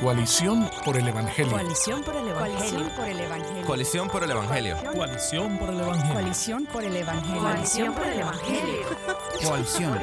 Coalición 0.00 0.66
por 0.82 0.96
el 0.96 1.08
Evangelio. 1.08 1.52
Coalición 1.52 2.02
por 2.02 2.16
el 2.16 2.28
Evangelio. 2.28 3.66
Coalición 3.66 4.08
por 4.08 4.22
el 4.22 4.30
Evangelio. 4.30 4.76
Coalición 4.94 5.58
por 5.58 5.68
el 5.68 5.80
Evangelio. 5.80 6.14
Coalición 6.14 6.66
por 6.66 6.84
el 6.84 6.96
Evangelio. 6.96 7.40
Coalición 7.42 7.94
por 7.94 8.06
el 8.06 8.20
Evangelio. 8.20 8.86
Coalición. 9.44 9.98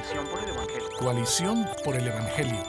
Coalición 1.00 1.66
por 1.84 1.96
el 1.96 2.08
Evangelio. 2.10 2.64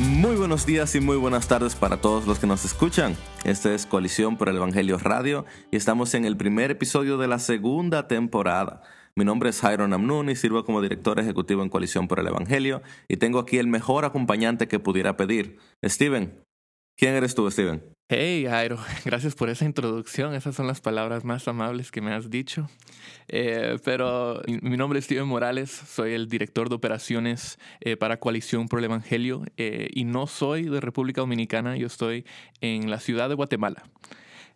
Muy 0.00 0.34
buenos 0.34 0.66
días 0.66 0.92
y 0.96 1.00
muy 1.00 1.16
buenas 1.16 1.46
tardes 1.46 1.76
para 1.76 1.98
todos 1.98 2.26
los 2.26 2.40
que 2.40 2.48
nos 2.48 2.64
escuchan. 2.64 3.16
Este 3.44 3.76
es 3.76 3.86
Coalición 3.86 4.36
por 4.36 4.48
el 4.48 4.56
Evangelio 4.56 4.98
Radio 4.98 5.44
y 5.70 5.76
estamos 5.76 6.14
en 6.14 6.24
el 6.24 6.36
primer 6.36 6.72
episodio 6.72 7.16
de 7.16 7.28
la 7.28 7.38
segunda 7.38 8.08
temporada. 8.08 8.82
Mi 9.14 9.26
nombre 9.26 9.50
es 9.50 9.60
Jairo 9.60 9.86
Namnun 9.86 10.30
y 10.30 10.36
sirvo 10.36 10.64
como 10.64 10.80
director 10.80 11.20
ejecutivo 11.20 11.62
en 11.62 11.68
Coalición 11.68 12.08
por 12.08 12.18
el 12.18 12.28
Evangelio 12.28 12.82
y 13.08 13.18
tengo 13.18 13.40
aquí 13.40 13.58
el 13.58 13.66
mejor 13.66 14.06
acompañante 14.06 14.68
que 14.68 14.78
pudiera 14.78 15.18
pedir. 15.18 15.58
Steven, 15.84 16.42
¿quién 16.96 17.14
eres 17.14 17.34
tú, 17.34 17.50
Steven? 17.50 17.82
Hey, 18.08 18.46
Jairo, 18.48 18.78
gracias 19.04 19.34
por 19.34 19.50
esa 19.50 19.66
introducción. 19.66 20.32
Esas 20.34 20.54
son 20.54 20.66
las 20.66 20.80
palabras 20.80 21.24
más 21.24 21.46
amables 21.46 21.90
que 21.90 22.00
me 22.00 22.14
has 22.14 22.30
dicho. 22.30 22.70
Eh, 23.28 23.78
pero 23.84 24.40
mi, 24.46 24.78
nombre 24.78 24.98
es 24.98 25.04
Steven 25.04 25.26
Morales, 25.26 25.70
soy 25.70 26.14
el 26.14 26.28
director 26.28 26.70
de 26.70 26.74
operaciones 26.74 27.58
eh, 27.80 27.98
para 27.98 28.18
Coalición 28.18 28.66
por 28.66 28.78
el 28.78 28.86
Evangelio 28.86 29.44
eh, 29.58 29.88
y 29.92 30.04
no 30.04 30.26
soy 30.26 30.64
de 30.64 30.80
República 30.80 31.20
Dominicana, 31.20 31.76
yo 31.76 31.86
estoy 31.86 32.24
en 32.62 32.90
la 32.90 32.98
ciudad 32.98 33.28
de 33.28 33.34
Guatemala. 33.34 33.82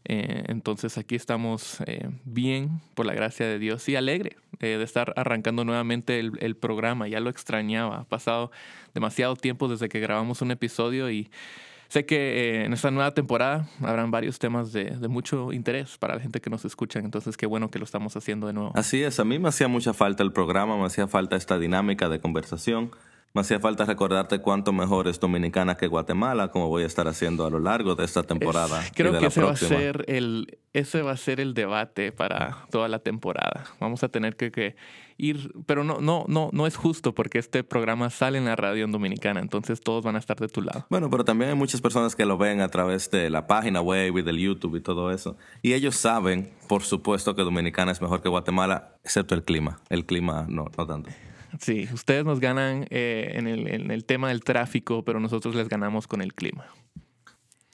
Eh, 0.08 0.44
entonces 0.46 0.98
aquí 0.98 1.16
estamos 1.16 1.78
eh, 1.86 2.08
bien, 2.24 2.80
por 2.94 3.06
la 3.06 3.14
gracia 3.14 3.46
de 3.46 3.58
Dios, 3.58 3.88
y 3.88 3.96
alegre 3.96 4.36
eh, 4.60 4.76
de 4.78 4.84
estar 4.84 5.12
arrancando 5.16 5.64
nuevamente 5.64 6.20
el, 6.20 6.56
programa. 6.56 7.08
Ya 7.08 7.18
lo 7.18 7.28
extrañaba. 7.28 8.00
Ha 8.00 8.04
pasado 8.04 8.52
demasiado 8.94 9.34
tiempo 9.34 9.68
desde 9.68 9.88
que 9.88 9.98
grabamos 9.98 10.42
un 10.42 10.52
episodio 10.52 11.10
y 11.10 11.28
sé 11.88 12.06
que 12.06 12.64
en 12.64 12.72
esta 12.72 12.90
nueva 12.90 13.14
temporada 13.14 13.68
habrán 13.80 14.10
varios 14.12 14.38
temas 14.38 14.72
de, 14.72 14.90
de, 14.90 15.08
mucho 15.08 15.52
interés 15.52 15.98
para 15.98 16.14
la 16.14 16.20
gente 16.20 16.40
que 16.40 16.50
nos 16.50 16.64
escucha. 16.64 17.00
Entonces 17.00 17.36
qué 17.36 17.46
bueno 17.46 17.70
que 17.70 17.80
lo 17.80 17.84
estamos 17.84 18.16
haciendo 18.16 18.46
de 18.46 18.52
nuevo. 18.52 18.72
Así 18.74 19.02
es, 19.02 19.18
a 19.18 19.24
mí 19.24 19.40
me 19.40 19.48
hacía 19.48 19.66
mucha 19.66 19.92
falta 19.92 20.22
el 20.22 20.32
programa, 20.32 20.76
me 20.76 20.86
hacía 20.86 21.08
falta 21.08 21.34
esta 21.34 21.58
dinámica 21.58 22.08
de 22.08 22.20
conversación. 22.20 22.92
Me 23.36 23.42
hacía 23.42 23.60
falta 23.60 23.84
recordarte 23.84 24.38
cuánto 24.38 24.72
mejor 24.72 25.08
es 25.08 25.20
Dominicana 25.20 25.76
que 25.76 25.88
Guatemala, 25.88 26.48
como 26.48 26.68
voy 26.68 26.84
a 26.84 26.86
estar 26.86 27.06
haciendo 27.06 27.44
a 27.44 27.50
lo 27.50 27.60
largo 27.60 27.94
de 27.94 28.02
esta 28.02 28.22
temporada. 28.22 28.82
Es, 28.82 28.92
creo 28.94 29.18
que 29.18 29.26
ese 29.26 29.42
va, 29.42 29.50
a 29.50 29.56
ser 29.56 30.06
el, 30.08 30.56
ese 30.72 31.02
va 31.02 31.10
a 31.10 31.18
ser 31.18 31.40
el 31.40 31.52
debate 31.52 32.12
para 32.12 32.64
toda 32.70 32.88
la 32.88 32.98
temporada. 33.00 33.64
Vamos 33.78 34.02
a 34.02 34.08
tener 34.08 34.36
que, 34.36 34.50
que, 34.50 34.74
ir, 35.18 35.52
pero 35.66 35.84
no, 35.84 36.00
no, 36.00 36.24
no, 36.28 36.48
no 36.50 36.66
es 36.66 36.76
justo 36.76 37.14
porque 37.14 37.38
este 37.38 37.62
programa 37.62 38.08
sale 38.08 38.38
en 38.38 38.46
la 38.46 38.56
radio 38.56 38.86
en 38.86 38.92
Dominicana, 38.92 39.40
entonces 39.40 39.82
todos 39.82 40.02
van 40.02 40.16
a 40.16 40.18
estar 40.18 40.38
de 40.38 40.48
tu 40.48 40.62
lado. 40.62 40.86
Bueno, 40.88 41.10
pero 41.10 41.22
también 41.22 41.50
hay 41.50 41.56
muchas 41.56 41.82
personas 41.82 42.16
que 42.16 42.24
lo 42.24 42.38
ven 42.38 42.62
a 42.62 42.70
través 42.70 43.10
de 43.10 43.28
la 43.28 43.46
página 43.46 43.82
web 43.82 44.16
y 44.16 44.22
del 44.22 44.38
YouTube 44.38 44.76
y 44.76 44.80
todo 44.80 45.10
eso. 45.10 45.36
Y 45.60 45.74
ellos 45.74 45.94
saben, 45.96 46.54
por 46.70 46.84
supuesto, 46.84 47.36
que 47.36 47.42
Dominicana 47.42 47.92
es 47.92 48.00
mejor 48.00 48.22
que 48.22 48.30
Guatemala, 48.30 48.94
excepto 49.04 49.34
el 49.34 49.42
clima. 49.42 49.78
El 49.90 50.06
clima 50.06 50.46
no, 50.48 50.70
no 50.74 50.86
tanto. 50.86 51.10
Sí, 51.60 51.88
ustedes 51.92 52.24
nos 52.24 52.40
ganan 52.40 52.86
eh, 52.90 53.32
en, 53.34 53.46
el, 53.46 53.68
en, 53.68 53.90
el, 53.90 54.04
tema 54.04 54.28
del 54.28 54.42
tráfico, 54.44 55.04
pero 55.04 55.20
nosotros 55.20 55.54
les 55.54 55.68
ganamos 55.68 56.06
con 56.06 56.22
el 56.22 56.34
clima. 56.34 56.66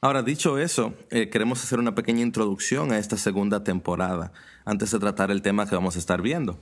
Ahora, 0.01 0.23
dicho 0.23 0.59
eso, 0.59 0.95
eh, 1.11 1.29
queremos 1.31 1.63
hacer 1.63 1.79
una 1.79 1.95
pequeña 1.95 2.23
introducción 2.23 2.91
a 2.91 2.99
esta 2.99 3.17
segunda 3.17 3.63
temporada 3.63 4.33
antes 4.65 4.91
de 4.91 4.99
tratar 4.99 5.31
el 5.31 5.43
tema 5.43 5.69
que 5.69 5.77
vamos 5.77 5.95
a 5.95 6.01
estar 6.01 6.21
viendo. 6.23 6.59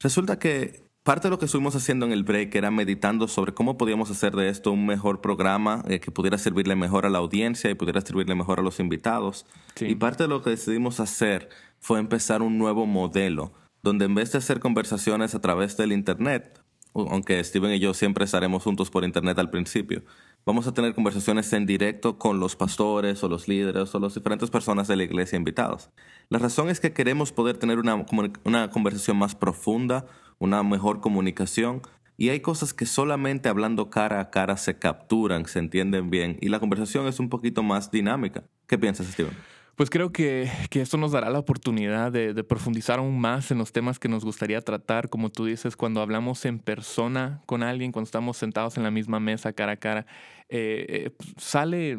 Resulta 0.00 0.38
que 0.38 0.84
parte 1.02 1.26
de 1.26 1.30
lo 1.30 1.40
que 1.40 1.46
estuvimos 1.46 1.74
haciendo 1.74 2.06
en 2.06 2.12
el 2.12 2.22
break 2.22 2.54
era 2.54 2.70
meditando 2.70 3.26
sobre 3.26 3.54
cómo 3.54 3.76
podíamos 3.76 4.10
hacer 4.12 4.36
de 4.36 4.48
esto 4.48 4.70
un 4.70 4.86
mejor 4.86 5.20
programa 5.20 5.84
eh, 5.88 5.98
que 5.98 6.12
pudiera 6.12 6.38
servirle 6.38 6.76
mejor 6.76 7.06
a 7.06 7.10
la 7.10 7.18
audiencia 7.18 7.68
y 7.70 7.74
pudiera 7.74 8.00
servirle 8.02 8.36
mejor 8.36 8.60
a 8.60 8.62
los 8.62 8.78
invitados. 8.78 9.46
Sí. 9.74 9.86
Y 9.86 9.96
parte 9.96 10.22
de 10.22 10.28
lo 10.28 10.42
que 10.42 10.50
decidimos 10.50 11.00
hacer 11.00 11.48
fue 11.80 11.98
empezar 11.98 12.40
un 12.40 12.56
nuevo 12.56 12.86
modelo 12.86 13.52
donde 13.82 14.04
en 14.04 14.14
vez 14.14 14.32
de 14.32 14.38
hacer 14.38 14.60
conversaciones 14.60 15.34
a 15.34 15.40
través 15.40 15.76
del 15.76 15.92
Internet, 15.92 16.62
aunque 16.94 17.42
Steven 17.44 17.72
y 17.72 17.78
yo 17.78 17.92
siempre 17.94 18.24
estaremos 18.24 18.62
juntos 18.62 18.90
por 18.90 19.04
Internet 19.04 19.38
al 19.38 19.50
principio, 19.50 20.02
vamos 20.46 20.66
a 20.66 20.72
tener 20.72 20.94
conversaciones 20.94 21.52
en 21.52 21.66
directo 21.66 22.18
con 22.18 22.40
los 22.40 22.56
pastores 22.56 23.22
o 23.22 23.28
los 23.28 23.48
líderes 23.48 23.94
o 23.94 24.00
las 24.00 24.14
diferentes 24.14 24.50
personas 24.50 24.88
de 24.88 24.96
la 24.96 25.04
iglesia 25.04 25.36
invitados. 25.36 25.90
La 26.30 26.38
razón 26.38 26.70
es 26.70 26.80
que 26.80 26.92
queremos 26.92 27.32
poder 27.32 27.58
tener 27.58 27.78
una, 27.78 28.06
una 28.44 28.70
conversación 28.70 29.18
más 29.18 29.34
profunda, 29.34 30.06
una 30.38 30.62
mejor 30.62 31.00
comunicación, 31.00 31.82
y 32.18 32.30
hay 32.30 32.40
cosas 32.40 32.72
que 32.72 32.86
solamente 32.86 33.50
hablando 33.50 33.90
cara 33.90 34.20
a 34.20 34.30
cara 34.30 34.56
se 34.56 34.78
capturan, 34.78 35.44
se 35.46 35.58
entienden 35.58 36.08
bien, 36.08 36.38
y 36.40 36.48
la 36.48 36.60
conversación 36.60 37.06
es 37.06 37.20
un 37.20 37.28
poquito 37.28 37.62
más 37.62 37.90
dinámica. 37.90 38.44
¿Qué 38.66 38.78
piensas, 38.78 39.06
Steven? 39.08 39.36
Pues 39.76 39.90
creo 39.90 40.10
que, 40.10 40.50
que, 40.70 40.80
esto 40.80 40.96
nos 40.96 41.12
dará 41.12 41.28
la 41.28 41.38
oportunidad 41.38 42.10
de, 42.10 42.32
de, 42.32 42.44
profundizar 42.44 42.98
aún 42.98 43.20
más 43.20 43.50
en 43.50 43.58
los 43.58 43.72
temas 43.72 43.98
que 43.98 44.08
nos 44.08 44.24
gustaría 44.24 44.62
tratar, 44.62 45.10
como 45.10 45.28
tú 45.28 45.44
dices, 45.44 45.76
cuando 45.76 46.00
hablamos 46.00 46.46
en 46.46 46.58
persona 46.60 47.42
con 47.44 47.62
alguien, 47.62 47.92
cuando 47.92 48.06
estamos 48.06 48.38
sentados 48.38 48.78
en 48.78 48.84
la 48.84 48.90
misma 48.90 49.20
mesa 49.20 49.52
cara 49.52 49.72
a 49.72 49.76
cara, 49.76 50.06
eh, 50.48 50.86
eh, 50.88 51.10
sale, 51.36 51.98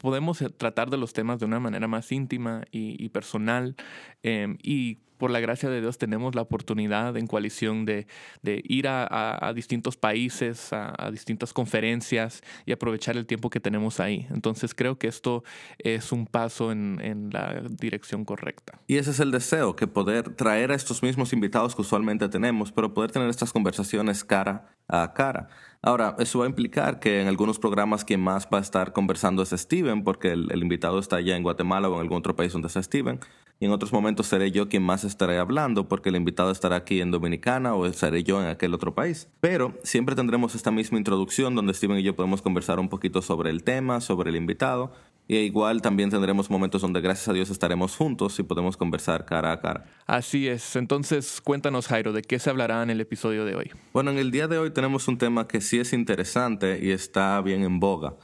podemos 0.00 0.42
tratar 0.56 0.88
de 0.90 0.96
los 0.96 1.12
temas 1.12 1.38
de 1.38 1.46
una 1.46 1.60
manera 1.60 1.86
más 1.86 2.10
íntima 2.12 2.64
y, 2.70 3.02
y 3.02 3.08
personal 3.10 3.76
eh, 4.22 4.56
y 4.62 5.00
por 5.18 5.30
la 5.30 5.40
gracia 5.40 5.68
de 5.68 5.80
Dios 5.80 5.98
tenemos 5.98 6.34
la 6.34 6.42
oportunidad 6.42 7.16
en 7.16 7.26
coalición 7.26 7.84
de, 7.84 8.06
de 8.42 8.62
ir 8.64 8.88
a, 8.88 9.02
a, 9.04 9.48
a, 9.48 9.52
distintos 9.52 9.96
países, 9.96 10.72
a, 10.72 10.94
a, 10.96 11.10
distintas 11.10 11.52
conferencias 11.52 12.42
y 12.64 12.72
aprovechar 12.72 13.16
el 13.16 13.26
tiempo 13.26 13.50
que 13.50 13.60
tenemos 13.60 14.00
ahí. 14.00 14.26
Entonces 14.30 14.74
creo 14.74 14.98
que 14.98 15.08
esto 15.08 15.42
es 15.78 16.12
un 16.12 16.26
paso 16.26 16.72
en, 16.72 17.00
en, 17.02 17.30
la 17.30 17.62
dirección 17.68 18.24
correcta. 18.24 18.80
Y 18.86 18.96
ese 18.96 19.10
es 19.10 19.20
el 19.20 19.30
deseo, 19.30 19.76
que 19.76 19.86
poder 19.86 20.34
traer 20.36 20.70
a 20.70 20.74
estos 20.74 21.02
mismos 21.02 21.32
invitados 21.32 21.74
que 21.74 21.82
usualmente 21.82 22.28
tenemos, 22.28 22.72
pero 22.72 22.94
poder 22.94 23.10
tener 23.10 23.28
estas 23.28 23.52
conversaciones 23.52 24.24
cara 24.24 24.68
a 24.88 25.12
cara. 25.12 25.48
Ahora, 25.88 26.16
eso 26.18 26.40
va 26.40 26.44
a 26.44 26.48
implicar 26.48 27.00
que 27.00 27.22
en 27.22 27.28
algunos 27.28 27.58
programas 27.58 28.04
quien 28.04 28.20
más 28.20 28.46
va 28.52 28.58
a 28.58 28.60
estar 28.60 28.92
conversando 28.92 29.42
es 29.42 29.48
Steven, 29.48 30.04
porque 30.04 30.32
el, 30.32 30.62
invitado 30.62 30.98
está 30.98 31.16
allá 31.16 31.34
en 31.34 31.42
Guatemala 31.42 31.88
o 31.88 31.94
en 31.94 32.00
algún 32.02 32.18
otro 32.18 32.36
país 32.36 32.52
donde 32.52 32.68
está 32.68 32.82
Steven. 32.82 33.18
Y 33.58 33.64
en 33.64 33.70
otros 33.70 33.90
momentos 33.90 34.26
seré 34.26 34.50
yo 34.50 34.68
quien 34.68 34.82
más 34.82 35.04
estaré 35.04 35.38
hablando, 35.38 35.88
porque 35.88 36.10
el 36.10 36.16
invitado 36.16 36.50
estará 36.50 36.76
aquí 36.76 37.00
en 37.00 37.10
Dominicana 37.10 37.74
o 37.74 37.90
seré 37.90 38.22
yo 38.22 38.38
en 38.38 38.48
aquel 38.48 38.74
otro 38.74 38.94
país. 38.94 39.28
Pero 39.40 39.78
siempre 39.82 40.14
tendremos 40.14 40.54
esta 40.54 40.70
misma 40.70 40.98
introducción 40.98 41.54
donde 41.54 41.72
Steven 41.72 41.98
y 41.98 42.02
yo 42.02 42.14
podemos 42.14 42.42
conversar 42.42 42.78
un 42.80 42.90
poquito 42.90 43.22
sobre 43.22 43.48
el 43.48 43.64
tema, 43.64 44.02
sobre 44.02 44.28
el 44.28 44.36
invitado. 44.36 44.92
Y 45.30 45.36
igual 45.36 45.82
también 45.82 46.08
tendremos 46.08 46.48
momentos 46.48 46.80
donde 46.80 47.02
gracias 47.02 47.28
a 47.28 47.34
Dios 47.34 47.50
estaremos 47.50 47.94
juntos 47.94 48.38
y 48.38 48.42
podemos 48.42 48.78
conversar 48.78 49.26
cara 49.26 49.52
a 49.52 49.60
cara. 49.60 49.84
Así 50.06 50.48
es. 50.48 50.74
Entonces 50.74 51.42
cuéntanos, 51.42 51.86
Jairo, 51.86 52.14
¿de 52.14 52.22
qué 52.22 52.38
se 52.38 52.48
hablará 52.48 52.82
en 52.82 52.88
el 52.88 53.00
episodio 53.02 53.44
de 53.44 53.54
hoy? 53.54 53.70
Bueno, 53.92 54.10
en 54.10 54.16
el 54.16 54.30
día 54.30 54.48
de 54.48 54.56
hoy 54.56 54.70
tenemos 54.70 55.06
un 55.06 55.18
tema 55.18 55.46
que 55.46 55.60
sí 55.60 55.78
es 55.78 55.92
interesante 55.92 56.80
y 56.82 56.92
está 56.92 57.40
bien 57.42 57.62
en 57.62 57.78
boga. 57.78 58.14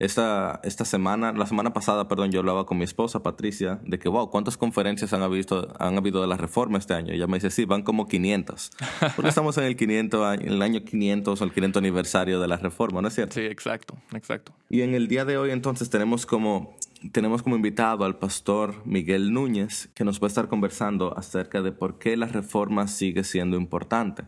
Esta, 0.00 0.60
esta 0.64 0.86
semana, 0.86 1.30
la 1.34 1.44
semana 1.44 1.74
pasada, 1.74 2.08
perdón, 2.08 2.32
yo 2.32 2.40
hablaba 2.40 2.64
con 2.64 2.78
mi 2.78 2.84
esposa 2.84 3.22
Patricia 3.22 3.80
de 3.84 3.98
que, 3.98 4.08
wow, 4.08 4.30
¿cuántas 4.30 4.56
conferencias 4.56 5.12
han 5.12 5.20
habido, 5.20 5.74
han 5.78 5.98
habido 5.98 6.22
de 6.22 6.26
la 6.26 6.38
reforma 6.38 6.78
este 6.78 6.94
año? 6.94 7.12
Y 7.12 7.16
ella 7.16 7.26
me 7.26 7.36
dice, 7.36 7.50
sí, 7.50 7.66
van 7.66 7.82
como 7.82 8.08
500. 8.08 8.70
Porque 9.14 9.28
estamos 9.28 9.58
en 9.58 9.64
el, 9.64 9.76
500, 9.76 10.40
en 10.40 10.48
el 10.48 10.62
año 10.62 10.82
500 10.82 11.38
o 11.38 11.44
el 11.44 11.52
500 11.52 11.80
aniversario 11.80 12.40
de 12.40 12.48
la 12.48 12.56
reforma, 12.56 13.02
¿no 13.02 13.08
es 13.08 13.14
cierto? 13.14 13.34
Sí, 13.34 13.42
exacto, 13.42 13.98
exacto. 14.14 14.54
Y 14.70 14.80
en 14.80 14.94
el 14.94 15.06
día 15.06 15.26
de 15.26 15.36
hoy 15.36 15.50
entonces 15.50 15.90
tenemos 15.90 16.24
como, 16.24 16.78
tenemos 17.12 17.42
como 17.42 17.56
invitado 17.56 18.06
al 18.06 18.16
pastor 18.16 18.76
Miguel 18.86 19.34
Núñez, 19.34 19.90
que 19.94 20.04
nos 20.04 20.18
va 20.18 20.24
a 20.24 20.28
estar 20.28 20.48
conversando 20.48 21.14
acerca 21.18 21.60
de 21.60 21.72
por 21.72 21.98
qué 21.98 22.16
la 22.16 22.26
reforma 22.26 22.88
sigue 22.88 23.22
siendo 23.22 23.58
importante. 23.58 24.24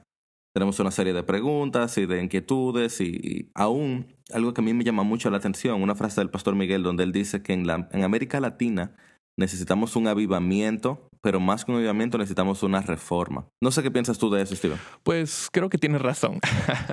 Tenemos 0.53 0.78
una 0.81 0.91
serie 0.91 1.15
de 1.15 1.22
preguntas 1.22 1.97
y 1.97 2.05
de 2.05 2.22
inquietudes 2.22 3.00
y, 3.00 3.06
y, 3.06 3.50
aún 3.55 4.22
algo 4.32 4.54
que 4.54 4.60
a 4.60 4.65
mí 4.65 4.75
me 4.75 4.84
llama 4.84 5.02
mucho 5.02 5.31
la 5.31 5.38
atención, 5.38 5.82
una 5.82 5.94
frase 5.94 6.20
del 6.20 6.31
pastor 6.31 6.55
Miguel 6.55 6.82
donde 6.82 7.05
él 7.05 7.12
dice 7.12 7.43
que 7.43 7.52
en, 7.52 7.67
la, 7.67 7.88
en 7.93 8.05
América 8.05 8.40
Latina 8.40 8.94
necesitamos 9.37 9.96
un 9.96 10.06
avivamiento, 10.08 11.08
pero 11.20 11.40
más 11.40 11.64
que 11.64 11.70
un 11.70 11.79
avivamiento 11.79 12.19
necesitamos 12.19 12.62
una 12.62 12.81
reforma. 12.81 13.46
No 13.61 13.70
sé 13.70 13.82
qué 13.82 13.90
piensas 13.90 14.19
tú 14.19 14.31
de 14.31 14.43
eso, 14.43 14.55
Steven. 14.55 14.79
Pues 15.02 15.49
creo 15.50 15.70
que 15.70 15.79
tienes 15.79 16.02
razón. 16.02 16.40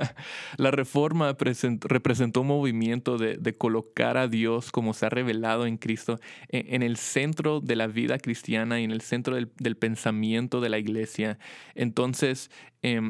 la 0.56 0.70
reforma 0.70 1.36
representó 1.36 2.40
un 2.40 2.46
movimiento 2.46 3.18
de, 3.18 3.36
de, 3.36 3.56
colocar 3.56 4.16
a 4.16 4.28
Dios 4.28 4.70
como 4.70 4.94
se 4.94 5.06
ha 5.06 5.10
revelado 5.10 5.66
en 5.66 5.76
Cristo 5.76 6.18
en, 6.48 6.74
en 6.74 6.82
el 6.82 6.96
centro 6.96 7.60
de 7.60 7.76
la 7.76 7.88
vida 7.88 8.18
cristiana 8.18 8.80
y 8.80 8.84
en 8.84 8.92
el 8.92 9.00
centro 9.00 9.34
del, 9.34 9.76
pensamiento 9.76 10.60
de 10.60 10.68
la 10.68 10.78
iglesia. 10.78 11.38
Entonces, 11.74 12.50
eh, 12.82 13.00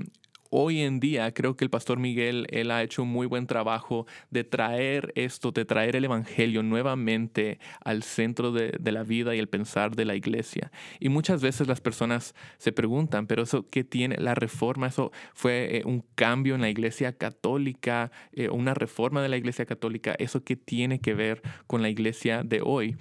hoy 0.50 0.80
en 0.80 1.00
día 1.00 1.32
creo 1.32 1.56
que 1.56 1.64
el 1.64 1.70
pastor 1.70 1.98
Miguel, 1.98 2.46
él 2.50 2.70
ha 2.70 2.82
hecho 2.82 3.02
un 3.02 3.08
muy 3.08 3.26
buen 3.26 3.46
trabajo 3.46 4.06
de 4.30 4.44
traer 4.44 5.12
esto, 5.14 5.52
de 5.52 5.64
traer 5.64 5.96
el 5.96 6.04
Evangelio 6.04 6.62
nuevamente 6.62 7.58
al 7.80 8.02
centro 8.02 8.52
de, 8.52 8.78
la 8.90 9.04
vida 9.04 9.36
y 9.36 9.38
el 9.38 9.48
pensar 9.48 9.94
de 9.94 10.04
la 10.04 10.16
iglesia. 10.16 10.72
Y 10.98 11.08
muchas 11.08 11.40
veces 11.40 11.68
las 11.68 11.80
personas 11.80 12.34
se 12.58 12.72
preguntan, 12.72 13.28
pero 13.28 13.44
eso 13.44 13.68
qué 13.70 13.84
tiene 13.84 14.16
la 14.18 14.34
reforma, 14.34 14.88
eso 14.88 15.12
fue 15.32 15.78
eh, 15.78 15.82
un 15.84 16.04
cambio 16.16 16.56
en 16.56 16.60
la 16.60 16.68
iglesia 16.68 17.12
católica, 17.12 18.10
eh, 18.32 18.48
una 18.48 18.74
reforma 18.74 19.22
de 19.22 19.28
la 19.28 19.36
iglesia 19.36 19.64
católica, 19.64 20.16
eso 20.18 20.42
qué 20.42 20.56
tiene 20.56 21.00
que 21.00 21.14
ver 21.14 21.40
con 21.68 21.82
la 21.82 21.88
iglesia 21.88 22.42
de 22.42 22.60
hoy. 22.62 22.96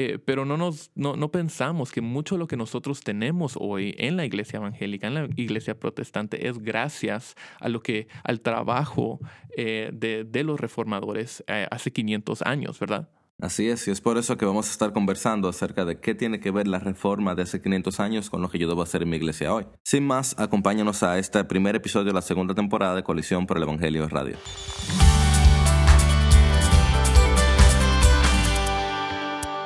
Eh, 0.00 0.20
pero 0.24 0.44
no, 0.44 0.56
nos, 0.56 0.92
no, 0.94 1.16
no, 1.16 1.32
pensamos 1.32 1.90
que 1.90 2.00
mucho 2.00 2.38
lo 2.38 2.46
que 2.46 2.56
nosotros 2.56 3.00
tenemos 3.00 3.58
hoy 3.60 3.96
en 3.98 4.16
la 4.16 4.24
iglesia 4.24 4.58
evangélica, 4.58 5.08
en 5.08 5.14
la 5.14 5.28
iglesia 5.34 5.76
protestante, 5.76 6.46
es 6.46 6.60
gracias 6.60 7.34
a 7.58 7.68
lo 7.68 7.82
que, 7.82 8.06
al 8.22 8.40
trabajo 8.40 9.18
eh, 9.56 9.90
de, 9.92 10.22
de, 10.22 10.44
los 10.44 10.60
reformadores 10.60 11.42
eh, 11.48 11.66
hace 11.72 11.90
500 11.90 12.42
años, 12.42 12.78
¿verdad? 12.78 13.08
Así 13.40 13.68
es, 13.68 13.88
y 13.88 13.90
es 13.90 14.00
por 14.00 14.18
eso 14.18 14.36
que 14.36 14.46
vamos 14.46 14.68
a 14.68 14.70
estar 14.70 14.92
conversando 14.92 15.48
acerca 15.48 15.84
de 15.84 15.98
qué 15.98 16.14
tiene 16.14 16.38
que 16.38 16.52
ver 16.52 16.68
la 16.68 16.78
reforma 16.78 17.34
de 17.34 17.42
hace 17.42 17.60
500 17.60 17.98
años 17.98 18.30
con 18.30 18.40
lo 18.40 18.50
que 18.50 18.58
yo 18.60 18.68
debo 18.68 18.82
hacer 18.82 19.02
en 19.02 19.08
mi 19.08 19.16
iglesia 19.16 19.52
hoy. 19.52 19.66
Sin 19.82 20.06
más, 20.06 20.36
acompáñanos 20.38 21.02
a 21.02 21.18
este 21.18 21.42
primer 21.42 21.74
episodio 21.74 22.06
de 22.06 22.12
la 22.12 22.22
segunda 22.22 22.54
temporada 22.54 22.94
de 22.94 23.02
Coalición 23.02 23.46
por 23.46 23.56
el 23.56 23.64
Evangelio 23.64 24.08
Radio. 24.08 24.36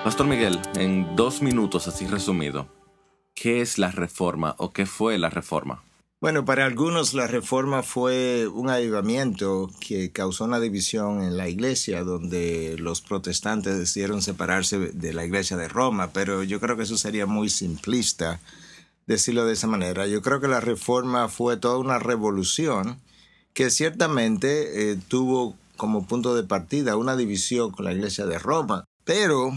Pastor 0.05 0.27
Miguel, 0.27 0.59
en 0.75 1.15
dos 1.15 1.43
minutos, 1.43 1.87
así 1.87 2.09
resumido, 2.09 2.67
¿qué 3.37 3.61
es 3.61 3.79
la 3.79 3.93
reforma 3.93 4.57
o 4.59 4.73
qué 4.73 4.85
fue 4.85 5.17
la 5.17 5.31
reforma? 5.31 5.85
Bueno, 6.21 6.45
para 6.45 6.67
algunos 6.67 7.15
la 7.15 7.29
reforma 7.29 7.85
fue 7.85 8.49
un 8.49 8.69
avivamiento 8.69 9.71
que 9.81 10.11
causó 10.11 10.45
una 10.45 10.59
división 10.59 11.23
en 11.23 11.37
la 11.37 11.49
iglesia, 11.49 12.03
donde 12.03 12.75
los 12.81 13.01
protestantes 13.01 13.79
decidieron 13.79 14.23
separarse 14.23 14.81
de 14.81 15.15
la 15.15 15.25
iglesia 15.25 15.57
de 15.57 15.69
Roma, 15.69 16.11
pero 16.13 16.43
yo 16.43 16.59
creo 16.59 16.77
que 16.77 16.83
eso 16.83 16.99
sería 16.99 17.27
muy 17.27 17.49
simplista 17.49 18.41
decirlo 19.07 19.47
de 19.47 19.53
esa 19.53 19.69
manera. 19.69 20.09
Yo 20.09 20.21
creo 20.21 20.41
que 20.41 20.49
la 20.49 20.61
reforma 20.61 21.29
fue 21.29 21.57
toda 21.59 21.79
una 21.79 22.01
revolución 22.01 22.99
que 23.55 23.71
ciertamente 23.71 24.91
eh, 24.91 24.99
tuvo 25.07 25.55
como 25.77 26.09
punto 26.09 26.35
de 26.35 26.43
partida 26.43 26.97
una 26.97 27.15
división 27.15 27.71
con 27.71 27.85
la 27.85 27.93
iglesia 27.93 28.27
de 28.27 28.41
Roma, 28.41 28.85
pero 29.05 29.53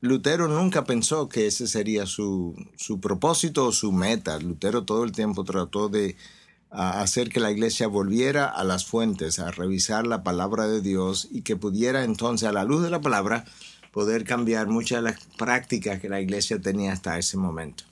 Lutero 0.00 0.48
nunca 0.48 0.84
pensó 0.84 1.28
que 1.28 1.46
ese 1.46 1.66
sería 1.66 2.06
su, 2.06 2.54
su 2.76 3.00
propósito 3.00 3.66
o 3.66 3.72
su 3.72 3.92
meta. 3.92 4.38
Lutero 4.38 4.84
todo 4.84 5.04
el 5.04 5.12
tiempo 5.12 5.44
trató 5.44 5.88
de 5.88 6.16
hacer 6.70 7.30
que 7.30 7.40
la 7.40 7.50
iglesia 7.50 7.86
volviera 7.86 8.46
a 8.46 8.64
las 8.64 8.84
fuentes, 8.84 9.38
a 9.38 9.50
revisar 9.50 10.06
la 10.06 10.22
palabra 10.22 10.66
de 10.66 10.80
Dios 10.80 11.28
y 11.30 11.42
que 11.42 11.56
pudiera 11.56 12.04
entonces, 12.04 12.48
a 12.48 12.52
la 12.52 12.64
luz 12.64 12.82
de 12.82 12.90
la 12.90 13.00
palabra, 13.00 13.44
poder 13.92 14.24
cambiar 14.24 14.66
muchas 14.68 15.02
de 15.02 15.10
las 15.10 15.24
prácticas 15.38 16.00
que 16.00 16.08
la 16.08 16.20
iglesia 16.20 16.60
tenía 16.60 16.92
hasta 16.92 17.18
ese 17.18 17.38
momento. 17.38 17.84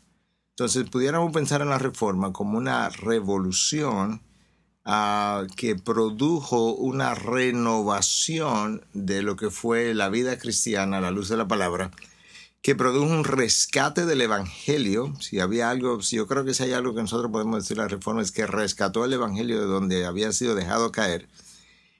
Entonces, 0.51 0.89
pudiéramos 0.91 1.33
pensar 1.33 1.63
en 1.63 1.71
la 1.71 1.79
reforma 1.79 2.33
como 2.33 2.59
una 2.59 2.91
revolución 2.91 4.21
uh, 4.87 5.47
que 5.57 5.77
produjo 5.77 6.75
una 6.75 7.15
renovación 7.15 8.85
de 8.93 9.23
lo 9.23 9.37
que 9.37 9.51
fue 9.51 9.95
la 9.95 10.09
vida 10.09 10.39
cristiana 10.39 10.99
a 10.99 11.01
la 11.01 11.11
luz 11.11 11.29
de 11.29 11.37
la 11.37 11.49
palabra, 11.49 11.91
que 12.63 12.75
produjo 12.75 13.07
un 13.13 13.25
rescate 13.25 14.07
del 14.07 14.23
Evangelio. 14.23 15.15
Si 15.21 15.41
había 15.41 15.71
algo, 15.71 16.03
si 16.03 16.17
yo 16.17 16.27
creo 16.27 16.45
que 16.45 16.55
si 16.55 16.65
hay 16.65 16.73
algo 16.73 16.95
que 16.95 17.03
nosotros 17.03 17.31
podemos 17.31 17.63
decir 17.63 17.77
la 17.77 17.89
reforma 17.89 18.23
es 18.23 18.33
que 18.33 18.47
rescató 18.47 19.05
el 19.05 19.13
Evangelio 19.13 19.61
de 19.61 19.67
donde 19.67 20.07
había 20.07 20.33
sido 20.33 20.55
dejado 20.55 20.93
caer 20.93 21.29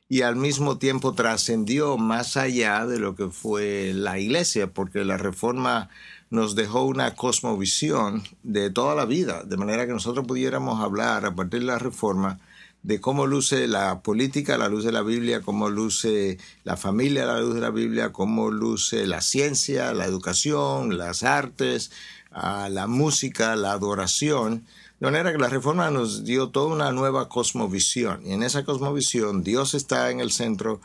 y 0.09 0.23
al 0.23 0.37
mismo 0.37 0.79
tiempo 0.79 1.15
trascendió 1.15 1.97
más 1.97 2.37
allá 2.37 2.87
de 2.87 2.99
lo 2.99 3.15
que 3.17 3.29
fue 3.29 3.93
la 3.95 4.19
iglesia, 4.19 4.69
porque 4.73 5.05
la 5.05 5.17
reforma 5.17 5.89
nos 6.31 6.55
dejó 6.55 6.85
una 6.85 7.15
cosmovisión 7.15 8.23
de 8.43 8.71
toda 8.71 8.95
la 8.95 9.07
vida, 9.07 9.43
de 9.45 9.57
manera 9.57 9.87
que 9.87 9.93
nosotros 9.93 10.27
pudiéramos 10.27 10.81
hablar 10.81 11.25
a 11.25 11.35
partir 11.35 11.61
de 11.61 11.67
la 11.67 11.79
reforma 11.79 12.39
de 12.85 13.01
cómo 13.01 13.27
luce 13.27 13.67
la 13.67 14.01
política 14.01 14.55
a 14.55 14.59
la 14.59 14.69
luz 14.69 14.85
de 14.85 14.93
la 14.93 15.01
Biblia, 15.01 15.41
cómo 15.41 15.71
luce 15.71 16.39
la 16.65 16.77
familia 16.77 17.25
a 17.25 17.27
la 17.27 17.41
luz 17.41 17.55
de 17.55 17.63
la 17.63 17.71
Biblia, 17.71 18.13
cómo 18.13 18.51
luce 18.51 19.07
la 19.07 19.23
ciencia, 19.23 19.95
la 19.95 20.05
educación, 20.05 20.99
las 20.99 21.23
artes, 21.23 21.91
la 22.31 22.87
música, 22.87 23.57
la 23.57 23.73
adoración. 23.73 24.67
De 25.01 25.07
manera 25.07 25.33
que 25.33 25.39
la 25.39 25.49
reforma 25.49 25.91
nos 25.91 26.25
dio 26.25 26.51
toda 26.51 26.75
una 26.75 26.93
nueva 26.93 27.31
cosmovisión. 27.31 28.21
Y 28.25 28.33
en 28.33 28.43
esa 28.43 28.65
cosmovisión 28.65 29.43
Dios 29.43 29.73
está 29.73 30.11
en 30.11 30.21
el 30.21 30.31
centro, 30.31 30.83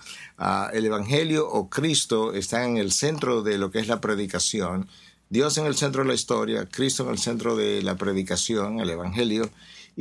el 0.71 0.85
Evangelio 0.85 1.49
o 1.49 1.69
Cristo 1.69 2.33
está 2.33 2.63
en 2.63 2.77
el 2.77 2.93
centro 2.93 3.43
de 3.43 3.57
lo 3.57 3.71
que 3.71 3.79
es 3.79 3.89
la 3.89 3.99
predicación. 3.99 4.87
Dios 5.29 5.57
en 5.57 5.65
el 5.65 5.75
centro 5.75 6.03
de 6.03 6.07
la 6.07 6.15
historia, 6.15 6.65
Cristo 6.65 7.03
en 7.03 7.09
el 7.09 7.19
centro 7.19 7.57
de 7.57 7.83
la 7.83 7.97
predicación, 7.97 8.79
el 8.79 8.89
Evangelio 8.89 9.49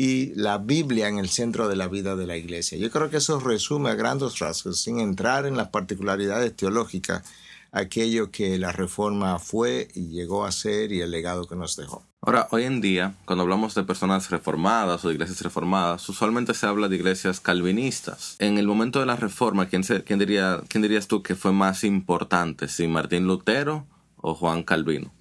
y 0.00 0.32
la 0.36 0.58
Biblia 0.58 1.08
en 1.08 1.18
el 1.18 1.28
centro 1.28 1.66
de 1.66 1.74
la 1.74 1.88
vida 1.88 2.14
de 2.14 2.24
la 2.24 2.36
iglesia. 2.36 2.78
Yo 2.78 2.88
creo 2.88 3.10
que 3.10 3.16
eso 3.16 3.40
resume 3.40 3.90
a 3.90 3.96
grandes 3.96 4.38
rasgos, 4.38 4.80
sin 4.80 5.00
entrar 5.00 5.44
en 5.44 5.56
las 5.56 5.70
particularidades 5.70 6.54
teológicas, 6.54 7.24
aquello 7.72 8.30
que 8.30 8.56
la 8.58 8.70
reforma 8.70 9.40
fue 9.40 9.88
y 9.96 10.10
llegó 10.10 10.44
a 10.44 10.52
ser 10.52 10.92
y 10.92 11.00
el 11.00 11.10
legado 11.10 11.48
que 11.48 11.56
nos 11.56 11.74
dejó. 11.74 12.04
Ahora, 12.20 12.46
hoy 12.52 12.62
en 12.62 12.80
día, 12.80 13.16
cuando 13.24 13.42
hablamos 13.42 13.74
de 13.74 13.82
personas 13.82 14.30
reformadas 14.30 15.04
o 15.04 15.08
de 15.08 15.14
iglesias 15.14 15.40
reformadas, 15.40 16.08
usualmente 16.08 16.54
se 16.54 16.66
habla 16.66 16.86
de 16.86 16.94
iglesias 16.94 17.40
calvinistas. 17.40 18.36
En 18.38 18.56
el 18.56 18.68
momento 18.68 19.00
de 19.00 19.06
la 19.06 19.16
reforma, 19.16 19.66
¿quién, 19.66 19.82
quién, 19.82 20.20
diría, 20.20 20.60
quién 20.68 20.82
dirías 20.82 21.08
tú 21.08 21.24
que 21.24 21.34
fue 21.34 21.50
más 21.50 21.82
importante, 21.82 22.68
si 22.68 22.86
Martín 22.86 23.26
Lutero 23.26 23.84
o 24.16 24.36
Juan 24.36 24.62
Calvino? 24.62 25.12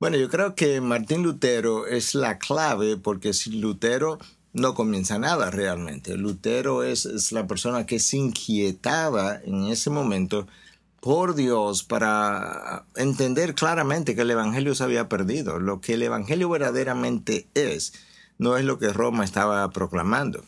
Bueno, 0.00 0.16
yo 0.16 0.28
creo 0.28 0.54
que 0.54 0.80
Martín 0.80 1.22
Lutero 1.22 1.86
es 1.86 2.14
la 2.14 2.38
clave 2.38 2.96
porque 2.96 3.32
sin 3.32 3.60
Lutero 3.60 4.18
no 4.52 4.74
comienza 4.74 5.18
nada 5.18 5.50
realmente. 5.50 6.16
Lutero 6.16 6.82
es, 6.82 7.06
es, 7.06 7.32
la 7.32 7.46
persona 7.46 7.86
que 7.86 8.00
se 8.00 8.16
inquietaba 8.16 9.36
en 9.44 9.64
ese 9.68 9.90
momento 9.90 10.46
por 11.00 11.34
Dios 11.34 11.84
para 11.84 12.84
entender 12.96 13.54
claramente 13.54 14.14
que 14.14 14.22
el 14.22 14.30
Evangelio 14.30 14.74
se 14.74 14.84
había 14.84 15.08
perdido. 15.08 15.60
Lo 15.60 15.80
que 15.80 15.94
el 15.94 16.02
Evangelio 16.02 16.48
verdaderamente 16.48 17.46
es, 17.54 17.92
no 18.38 18.56
es 18.56 18.64
lo 18.64 18.78
que 18.78 18.92
Roma 18.92 19.24
estaba 19.24 19.70
proclamando. 19.70 20.44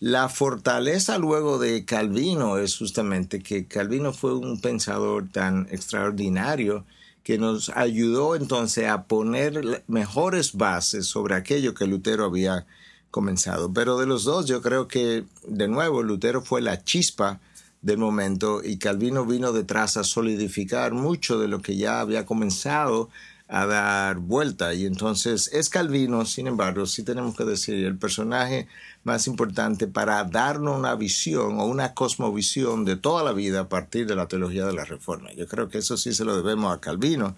La 0.00 0.28
fortaleza 0.28 1.18
luego 1.18 1.58
de 1.58 1.84
Calvino 1.84 2.56
es 2.56 2.78
justamente 2.78 3.40
que 3.42 3.66
Calvino 3.66 4.12
fue 4.12 4.34
un 4.34 4.60
pensador 4.60 5.28
tan 5.30 5.68
extraordinario 5.70 6.84
que 7.22 7.38
nos 7.38 7.70
ayudó 7.70 8.34
entonces 8.34 8.88
a 8.88 9.04
poner 9.04 9.84
mejores 9.86 10.54
bases 10.54 11.06
sobre 11.06 11.34
aquello 11.34 11.74
que 11.74 11.86
Lutero 11.86 12.24
había 12.24 12.66
comenzado. 13.10 13.72
Pero 13.72 13.98
de 13.98 14.06
los 14.06 14.24
dos 14.24 14.46
yo 14.46 14.62
creo 14.62 14.88
que, 14.88 15.24
de 15.46 15.68
nuevo, 15.68 16.02
Lutero 16.02 16.42
fue 16.42 16.62
la 16.62 16.82
chispa 16.82 17.40
del 17.82 17.98
momento 17.98 18.62
y 18.62 18.76
Calvino 18.76 19.24
vino 19.24 19.52
detrás 19.52 19.96
a 19.96 20.04
solidificar 20.04 20.92
mucho 20.92 21.38
de 21.38 21.48
lo 21.48 21.62
que 21.62 21.76
ya 21.76 22.00
había 22.00 22.26
comenzado 22.26 23.08
a 23.50 23.66
dar 23.66 24.18
vuelta. 24.18 24.72
Y 24.74 24.86
entonces 24.86 25.50
es 25.52 25.68
Calvino, 25.68 26.24
sin 26.24 26.46
embargo, 26.46 26.86
sí 26.86 27.02
tenemos 27.02 27.36
que 27.36 27.44
decir, 27.44 27.84
el 27.84 27.98
personaje 27.98 28.68
más 29.02 29.26
importante 29.26 29.88
para 29.88 30.22
darnos 30.24 30.78
una 30.78 30.94
visión 30.94 31.58
o 31.58 31.64
una 31.64 31.92
cosmovisión 31.92 32.84
de 32.84 32.96
toda 32.96 33.24
la 33.24 33.32
vida 33.32 33.60
a 33.60 33.68
partir 33.68 34.06
de 34.06 34.14
la 34.14 34.28
teología 34.28 34.64
de 34.66 34.72
la 34.72 34.84
Reforma. 34.84 35.32
Yo 35.32 35.48
creo 35.48 35.68
que 35.68 35.78
eso 35.78 35.96
sí 35.96 36.14
se 36.14 36.24
lo 36.24 36.36
debemos 36.36 36.72
a 36.74 36.80
Calvino, 36.80 37.36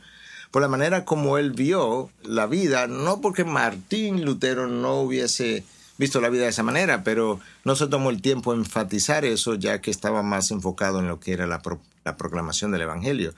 por 0.51 0.61
la 0.61 0.69
manera 0.69 1.07
como 1.07 1.39
él 1.39 1.53
vio 1.53 2.11
la 2.23 2.47
vida, 2.47 2.87
no 2.87 3.23
porque 3.23 3.45
Martín 3.45 4.23
Lutero 4.23 4.67
no 4.67 5.01
hubiese 5.01 5.65
visto 5.97 6.21
la 6.21 6.29
vida 6.29 6.43
de 6.43 6.51
esa 6.51 6.63
manera, 6.63 7.05
pero 7.05 7.41
no 7.65 7.75
se 7.75 7.87
tomó 7.87 8.11
el 8.11 8.21
tiempo 8.21 8.53
de 8.53 8.59
enfatizar 8.59 9.25
eso 9.25 9.55
ya 9.55 9.81
que 9.81 9.91
estaba 9.91 10.23
más 10.23 10.51
enfocado 10.51 10.99
en 10.99 11.09
lo 11.09 11.21
que 11.21 11.33
era 11.33 11.47
la, 11.47 11.63
la 12.05 12.17
proclamación 12.19 12.71
del 12.71 12.83
Evangelio. 12.83 13.33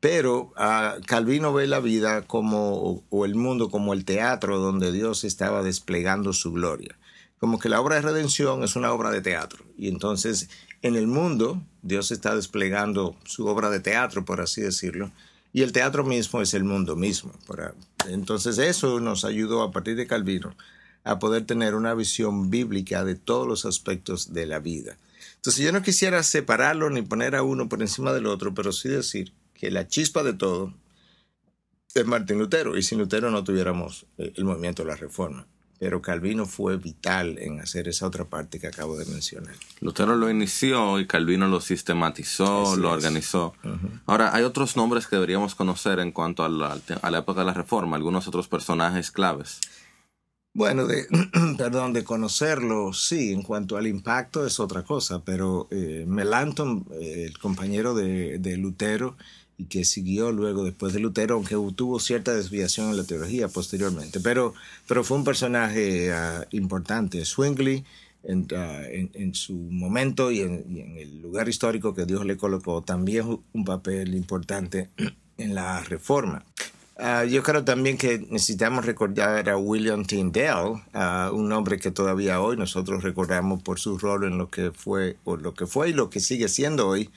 Pero 0.00 0.52
uh, 0.56 1.00
Calvino 1.06 1.52
ve 1.52 1.66
la 1.66 1.80
vida 1.80 2.22
como, 2.22 3.04
o 3.10 3.24
el 3.26 3.34
mundo 3.34 3.70
como 3.70 3.92
el 3.92 4.06
teatro 4.06 4.58
donde 4.58 4.92
Dios 4.92 5.24
estaba 5.24 5.62
desplegando 5.62 6.32
su 6.32 6.52
gloria. 6.52 6.98
Como 7.38 7.58
que 7.58 7.68
la 7.68 7.80
obra 7.80 7.96
de 7.96 8.02
redención 8.02 8.64
es 8.64 8.76
una 8.76 8.92
obra 8.92 9.10
de 9.10 9.20
teatro. 9.20 9.64
Y 9.76 9.88
entonces 9.88 10.48
en 10.82 10.96
el 10.96 11.06
mundo 11.06 11.62
Dios 11.82 12.10
está 12.10 12.34
desplegando 12.34 13.14
su 13.24 13.46
obra 13.46 13.68
de 13.68 13.80
teatro, 13.80 14.24
por 14.24 14.40
así 14.40 14.62
decirlo. 14.62 15.12
Y 15.52 15.62
el 15.62 15.72
teatro 15.72 16.04
mismo 16.04 16.40
es 16.40 16.54
el 16.54 16.64
mundo 16.64 16.96
mismo. 16.96 17.32
Entonces 18.08 18.56
eso 18.56 19.00
nos 19.00 19.24
ayudó 19.26 19.62
a 19.62 19.70
partir 19.70 19.96
de 19.96 20.06
Calvino 20.06 20.56
a 21.04 21.18
poder 21.18 21.44
tener 21.44 21.74
una 21.74 21.94
visión 21.94 22.50
bíblica 22.50 23.04
de 23.04 23.16
todos 23.16 23.46
los 23.46 23.64
aspectos 23.66 24.32
de 24.32 24.46
la 24.46 24.60
vida. 24.60 24.96
Entonces 25.36 25.64
yo 25.64 25.72
no 25.72 25.82
quisiera 25.82 26.22
separarlo 26.22 26.88
ni 26.90 27.02
poner 27.02 27.34
a 27.34 27.42
uno 27.42 27.68
por 27.68 27.80
encima 27.80 28.12
del 28.12 28.26
otro, 28.26 28.54
pero 28.54 28.72
sí 28.72 28.88
decir 28.88 29.32
que 29.60 29.70
la 29.70 29.86
chispa 29.86 30.22
de 30.22 30.32
todo 30.32 30.72
es 31.94 32.06
Martín 32.06 32.38
Lutero, 32.38 32.76
y 32.78 32.82
sin 32.82 32.98
Lutero 32.98 33.30
no 33.30 33.44
tuviéramos 33.44 34.06
eh, 34.16 34.32
el 34.36 34.44
movimiento 34.44 34.82
de 34.82 34.88
la 34.88 34.96
reforma. 34.96 35.46
pero 35.78 36.02
Calvino 36.02 36.44
fue 36.46 36.76
vital 36.76 37.38
en 37.38 37.58
hacer 37.60 37.88
esa 37.88 38.06
otra 38.06 38.26
parte 38.26 38.60
que 38.60 38.66
acabo 38.66 38.96
de 38.98 39.06
mencionar. 39.06 39.54
Lutero 39.80 40.14
lo 40.14 40.30
inició 40.30 41.00
y 41.00 41.06
Calvino 41.06 41.48
lo 41.48 41.60
sistematizó, 41.60 42.72
Así 42.72 42.80
lo 42.80 42.88
es. 42.90 42.94
organizó. 42.96 43.54
Ahora, 44.06 44.34
hay 44.34 44.44
otros 44.44 44.76
nombres 44.76 45.06
que 45.06 45.16
deberíamos 45.16 45.54
conocer 45.54 45.98
en 46.00 46.12
cuanto 46.12 46.44
a 46.44 46.48
la, 46.50 46.78
a 47.02 47.10
la 47.10 47.18
época 47.18 47.40
de 47.40 47.46
la 47.46 47.54
Reforma, 47.54 47.96
algunos 47.96 48.28
otros 48.28 48.46
personajes 48.46 49.10
claves. 49.10 49.58
Bueno, 50.52 50.86
de, 50.86 51.06
perdón, 51.58 51.92
de 51.94 52.04
conocerlo, 52.04 52.92
sí, 52.92 53.32
en 53.32 53.42
cuanto 53.42 53.76
al 53.78 53.86
impacto 53.86 54.44
es 54.46 54.60
otra 54.60 54.82
cosa, 54.82 55.24
pero 55.24 55.66
eh, 55.70 56.04
Melanchthon, 56.06 56.86
eh, 57.00 57.24
el 57.26 57.38
compañero 57.38 57.94
de, 57.94 58.38
de 58.38 58.56
Lutero, 58.58 59.16
y 59.60 59.64
que 59.66 59.84
siguió 59.84 60.32
luego 60.32 60.64
después 60.64 60.94
de 60.94 61.00
Lutero, 61.00 61.34
aunque 61.34 61.54
tuvo 61.76 62.00
cierta 62.00 62.32
desviación 62.34 62.88
en 62.90 62.96
la 62.96 63.04
teología 63.04 63.48
posteriormente, 63.48 64.18
pero, 64.20 64.54
pero 64.88 65.04
fue 65.04 65.18
un 65.18 65.24
personaje 65.24 66.10
ah, 66.12 66.46
importante. 66.52 67.22
Zwingli, 67.26 67.84
en, 68.24 68.46
ah, 68.56 68.82
en- 68.90 69.10
en 69.12 69.34
su 69.34 69.52
momento 69.52 70.30
y 70.30 70.40
en, 70.40 70.64
y 70.70 70.80
en 70.80 70.96
el 70.96 71.20
lugar 71.20 71.48
histórico 71.50 71.94
que 71.94 72.06
Dios 72.06 72.24
le 72.24 72.38
colocó, 72.38 72.80
también 72.80 73.38
un 73.52 73.64
papel 73.66 74.14
importante 74.14 74.88
en 75.36 75.54
la 75.54 75.80
reforma. 75.84 76.42
Ah, 76.96 77.24
yo 77.24 77.42
creo 77.42 77.62
también 77.62 77.98
que 77.98 78.18
necesitamos 78.30 78.86
recordar 78.86 79.48
a 79.50 79.56
William 79.58 80.04
Tyndale, 80.06 80.82
un 81.32 81.52
hombre 81.52 81.78
que 81.78 81.90
todavía 81.90 82.40
hoy 82.40 82.56
nosotros 82.56 83.02
recordamos 83.02 83.62
por 83.62 83.78
su 83.78 83.98
rol 83.98 84.24
en 84.24 84.38
lo 84.38 84.48
que 84.48 84.70
fue, 84.70 85.16
o 85.24 85.36
lo 85.36 85.52
que 85.52 85.66
fue 85.66 85.90
y 85.90 85.92
lo 85.92 86.08
que 86.08 86.20
sigue 86.20 86.48
siendo 86.48 86.88
hoy, 86.88 87.10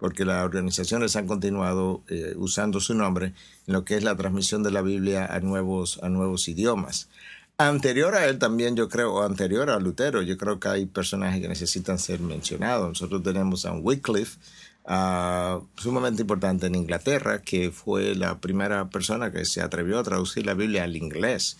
porque 0.00 0.24
las 0.24 0.42
organizaciones 0.42 1.14
han 1.14 1.26
continuado 1.26 2.02
eh, 2.08 2.32
usando 2.36 2.80
su 2.80 2.94
nombre 2.94 3.34
en 3.66 3.74
lo 3.74 3.84
que 3.84 3.96
es 3.96 4.02
la 4.02 4.16
transmisión 4.16 4.62
de 4.62 4.70
la 4.70 4.80
Biblia 4.80 5.26
a 5.26 5.40
nuevos, 5.40 6.00
a 6.02 6.08
nuevos 6.08 6.48
idiomas. 6.48 7.10
Anterior 7.58 8.14
a 8.14 8.24
él 8.26 8.38
también, 8.38 8.74
yo 8.76 8.88
creo, 8.88 9.12
o 9.12 9.22
anterior 9.22 9.68
a 9.68 9.78
Lutero, 9.78 10.22
yo 10.22 10.38
creo 10.38 10.58
que 10.58 10.68
hay 10.68 10.86
personajes 10.86 11.42
que 11.42 11.48
necesitan 11.48 11.98
ser 11.98 12.18
mencionados. 12.20 12.88
Nosotros 12.88 13.22
tenemos 13.22 13.66
a 13.66 13.72
Wycliffe, 13.72 14.38
ah, 14.86 15.60
sumamente 15.76 16.22
importante 16.22 16.66
en 16.66 16.76
Inglaterra, 16.76 17.42
que 17.42 17.70
fue 17.70 18.14
la 18.14 18.40
primera 18.40 18.88
persona 18.88 19.30
que 19.30 19.44
se 19.44 19.60
atrevió 19.60 19.98
a 19.98 20.02
traducir 20.02 20.46
la 20.46 20.54
Biblia 20.54 20.84
al 20.84 20.96
inglés 20.96 21.58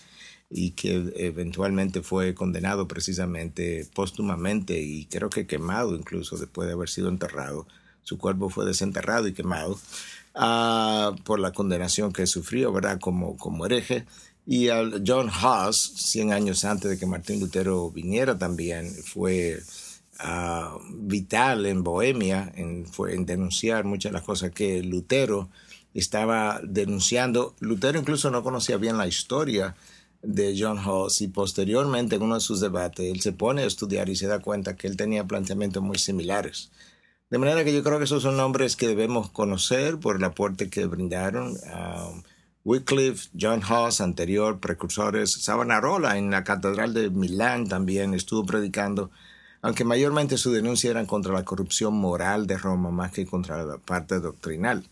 y 0.48 0.70
que 0.70 1.12
eventualmente 1.16 2.00
fue 2.00 2.34
condenado 2.34 2.88
precisamente 2.88 3.86
póstumamente 3.94 4.80
y 4.80 5.04
creo 5.04 5.28
que 5.28 5.46
quemado 5.46 5.94
incluso 5.94 6.38
después 6.38 6.66
de 6.66 6.72
haber 6.72 6.88
sido 6.88 7.10
enterrado. 7.10 7.66
Su 8.02 8.18
cuerpo 8.18 8.48
fue 8.48 8.66
desenterrado 8.66 9.28
y 9.28 9.32
quemado 9.32 9.78
ah, 10.34 11.14
por 11.24 11.40
la 11.40 11.52
condenación 11.52 12.12
que 12.12 12.26
sufrió, 12.26 12.72
¿verdad? 12.72 12.98
Como, 13.00 13.36
como 13.36 13.66
hereje. 13.66 14.06
Y 14.46 14.68
al 14.68 15.04
John 15.06 15.28
Huss, 15.28 15.92
100 15.96 16.32
años 16.32 16.64
antes 16.64 16.90
de 16.90 16.98
que 16.98 17.06
Martín 17.06 17.40
Lutero 17.40 17.90
viniera 17.90 18.36
también, 18.36 18.90
fue 19.04 19.60
ah, 20.18 20.76
vital 20.92 21.66
en 21.66 21.84
Bohemia, 21.84 22.50
en, 22.56 22.84
denunciar 23.26 23.84
muchas 23.84 24.10
de 24.10 24.14
las 24.14 24.24
cosas 24.24 24.50
que 24.50 24.82
Lutero 24.82 25.48
estaba 25.94 26.60
denunciando. 26.64 27.54
Lutero 27.60 27.98
incluso 27.98 28.30
no 28.30 28.42
conocía 28.42 28.76
bien 28.76 28.98
la 28.98 29.06
historia 29.06 29.76
de 30.22 30.54
John 30.58 30.78
Huss 30.86 31.20
y 31.20 31.28
posteriormente 31.28 32.16
en 32.16 32.22
uno 32.22 32.34
de 32.34 32.40
sus 32.40 32.60
debates 32.60 33.06
él 33.10 33.20
se 33.20 33.32
pone 33.32 33.62
a 33.62 33.66
estudiar 33.66 34.08
y 34.08 34.16
se 34.16 34.26
da 34.26 34.40
cuenta 34.40 34.76
que 34.76 34.86
él 34.86 34.96
tenía 34.96 35.24
planteamientos 35.24 35.82
muy 35.82 35.98
similares. 35.98 36.70
De 37.30 37.38
manera 37.38 37.62
que 37.64 37.72
yo 37.72 37.84
creo 37.84 37.98
que 37.98 38.04
esos 38.04 38.24
son 38.24 38.36
nombres 38.36 38.74
que 38.74 38.88
debemos 38.88 39.30
conocer 39.30 39.98
por 39.98 40.16
el 40.16 40.24
aporte 40.24 40.68
que 40.68 40.86
brindaron. 40.86 41.50
Um, 41.52 42.22
Wycliffe, 42.64 43.28
John 43.40 43.62
Huss, 43.62 44.00
anterior, 44.00 44.58
precursores, 44.58 45.30
Savonarola 45.30 46.18
en 46.18 46.32
la 46.32 46.42
Catedral 46.42 46.92
de 46.92 47.08
Milán 47.08 47.68
también 47.68 48.14
estuvo 48.14 48.44
predicando, 48.44 49.12
aunque 49.62 49.84
mayormente 49.84 50.36
su 50.38 50.50
denuncia 50.50 50.90
era 50.90 51.06
contra 51.06 51.32
la 51.32 51.44
corrupción 51.44 51.94
moral 51.94 52.48
de 52.48 52.58
Roma 52.58 52.90
más 52.90 53.12
que 53.12 53.26
contra 53.26 53.64
la 53.64 53.78
parte 53.78 54.18
doctrinal. 54.18 54.84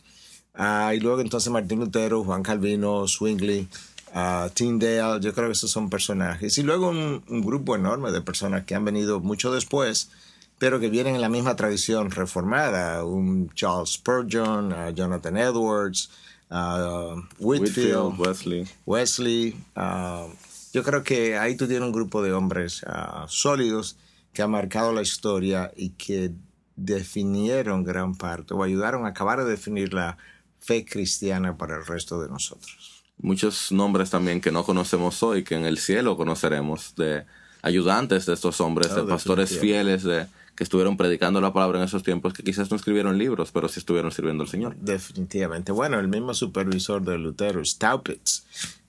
Ah, 0.54 0.92
y 0.94 1.00
luego 1.00 1.20
entonces 1.20 1.52
Martín 1.52 1.80
Lutero, 1.80 2.22
Juan 2.22 2.44
Calvino, 2.44 3.06
Zwingli, 3.08 3.68
ah, 4.14 4.48
Tyndale, 4.54 5.20
yo 5.20 5.34
creo 5.34 5.48
que 5.48 5.52
esos 5.52 5.72
son 5.72 5.90
personajes. 5.90 6.56
Y 6.56 6.62
luego 6.62 6.88
un 6.90 7.42
grupo 7.42 7.74
enorme 7.74 8.12
de 8.12 8.20
personas 8.22 8.64
que 8.64 8.76
han 8.76 8.84
venido 8.84 9.18
mucho 9.18 9.52
después, 9.52 10.10
pero 10.58 10.80
que 10.80 10.90
vienen 10.90 11.14
en 11.14 11.20
la 11.20 11.28
misma 11.28 11.56
tradición 11.56 12.10
reformada. 12.10 13.04
Un 13.04 13.50
Charles 13.54 13.90
Spurgeon, 13.90 14.72
ah, 14.72 14.90
Jonathan 14.90 15.36
Edwards, 15.36 16.10
ah, 16.50 17.14
Whitfield, 17.38 18.18
Wesley. 18.18 18.68
Wesley. 18.86 19.56
ah, 19.76 20.26
yo 20.72 20.82
creo 20.82 21.02
que 21.02 21.38
ahí 21.38 21.56
tú 21.56 21.66
tienes 21.66 21.86
un 21.86 21.92
grupo 21.92 22.22
de 22.22 22.32
hombres 22.32 22.84
sólidos 23.26 23.96
que 24.34 24.42
han 24.42 24.50
marcado 24.50 24.92
la 24.92 25.00
historia 25.00 25.72
y 25.74 25.90
que 25.90 26.32
definieron 26.76 27.84
gran 27.84 28.14
parte 28.14 28.52
o 28.54 28.62
ayudaron 28.62 29.06
a 29.06 29.08
acabar 29.08 29.42
de 29.42 29.50
definir 29.50 29.94
la 29.94 30.18
fe 30.60 30.84
cristiana 30.84 31.56
para 31.56 31.76
el 31.76 31.86
resto 31.86 32.20
de 32.20 32.28
nosotros. 32.28 33.02
Muchos 33.20 33.72
nombres 33.72 34.10
también 34.10 34.40
que 34.40 34.52
no 34.52 34.62
conocemos 34.62 35.22
hoy, 35.22 35.42
que 35.42 35.56
en 35.56 35.64
el 35.64 35.78
cielo 35.78 36.16
conoceremos, 36.16 36.94
de 36.94 37.24
ayudantes 37.62 38.26
de 38.26 38.34
estos 38.34 38.60
hombres, 38.60 38.92
Oh, 38.92 38.96
de 38.96 39.02
pastores 39.04 39.58
fieles, 39.58 40.04
de 40.04 40.26
que 40.58 40.64
estuvieron 40.64 40.96
predicando 40.96 41.40
la 41.40 41.52
palabra 41.52 41.78
en 41.78 41.84
esos 41.84 42.02
tiempos, 42.02 42.32
que 42.32 42.42
quizás 42.42 42.68
no 42.68 42.76
escribieron 42.76 43.16
libros, 43.16 43.52
pero 43.52 43.68
sí 43.68 43.78
estuvieron 43.78 44.10
sirviendo 44.10 44.42
al 44.42 44.50
Señor. 44.50 44.74
Definitivamente. 44.74 45.70
Bueno, 45.70 46.00
el 46.00 46.08
mismo 46.08 46.34
supervisor 46.34 47.00
de 47.00 47.16
Lutero, 47.16 47.64
Staupitz, 47.64 48.42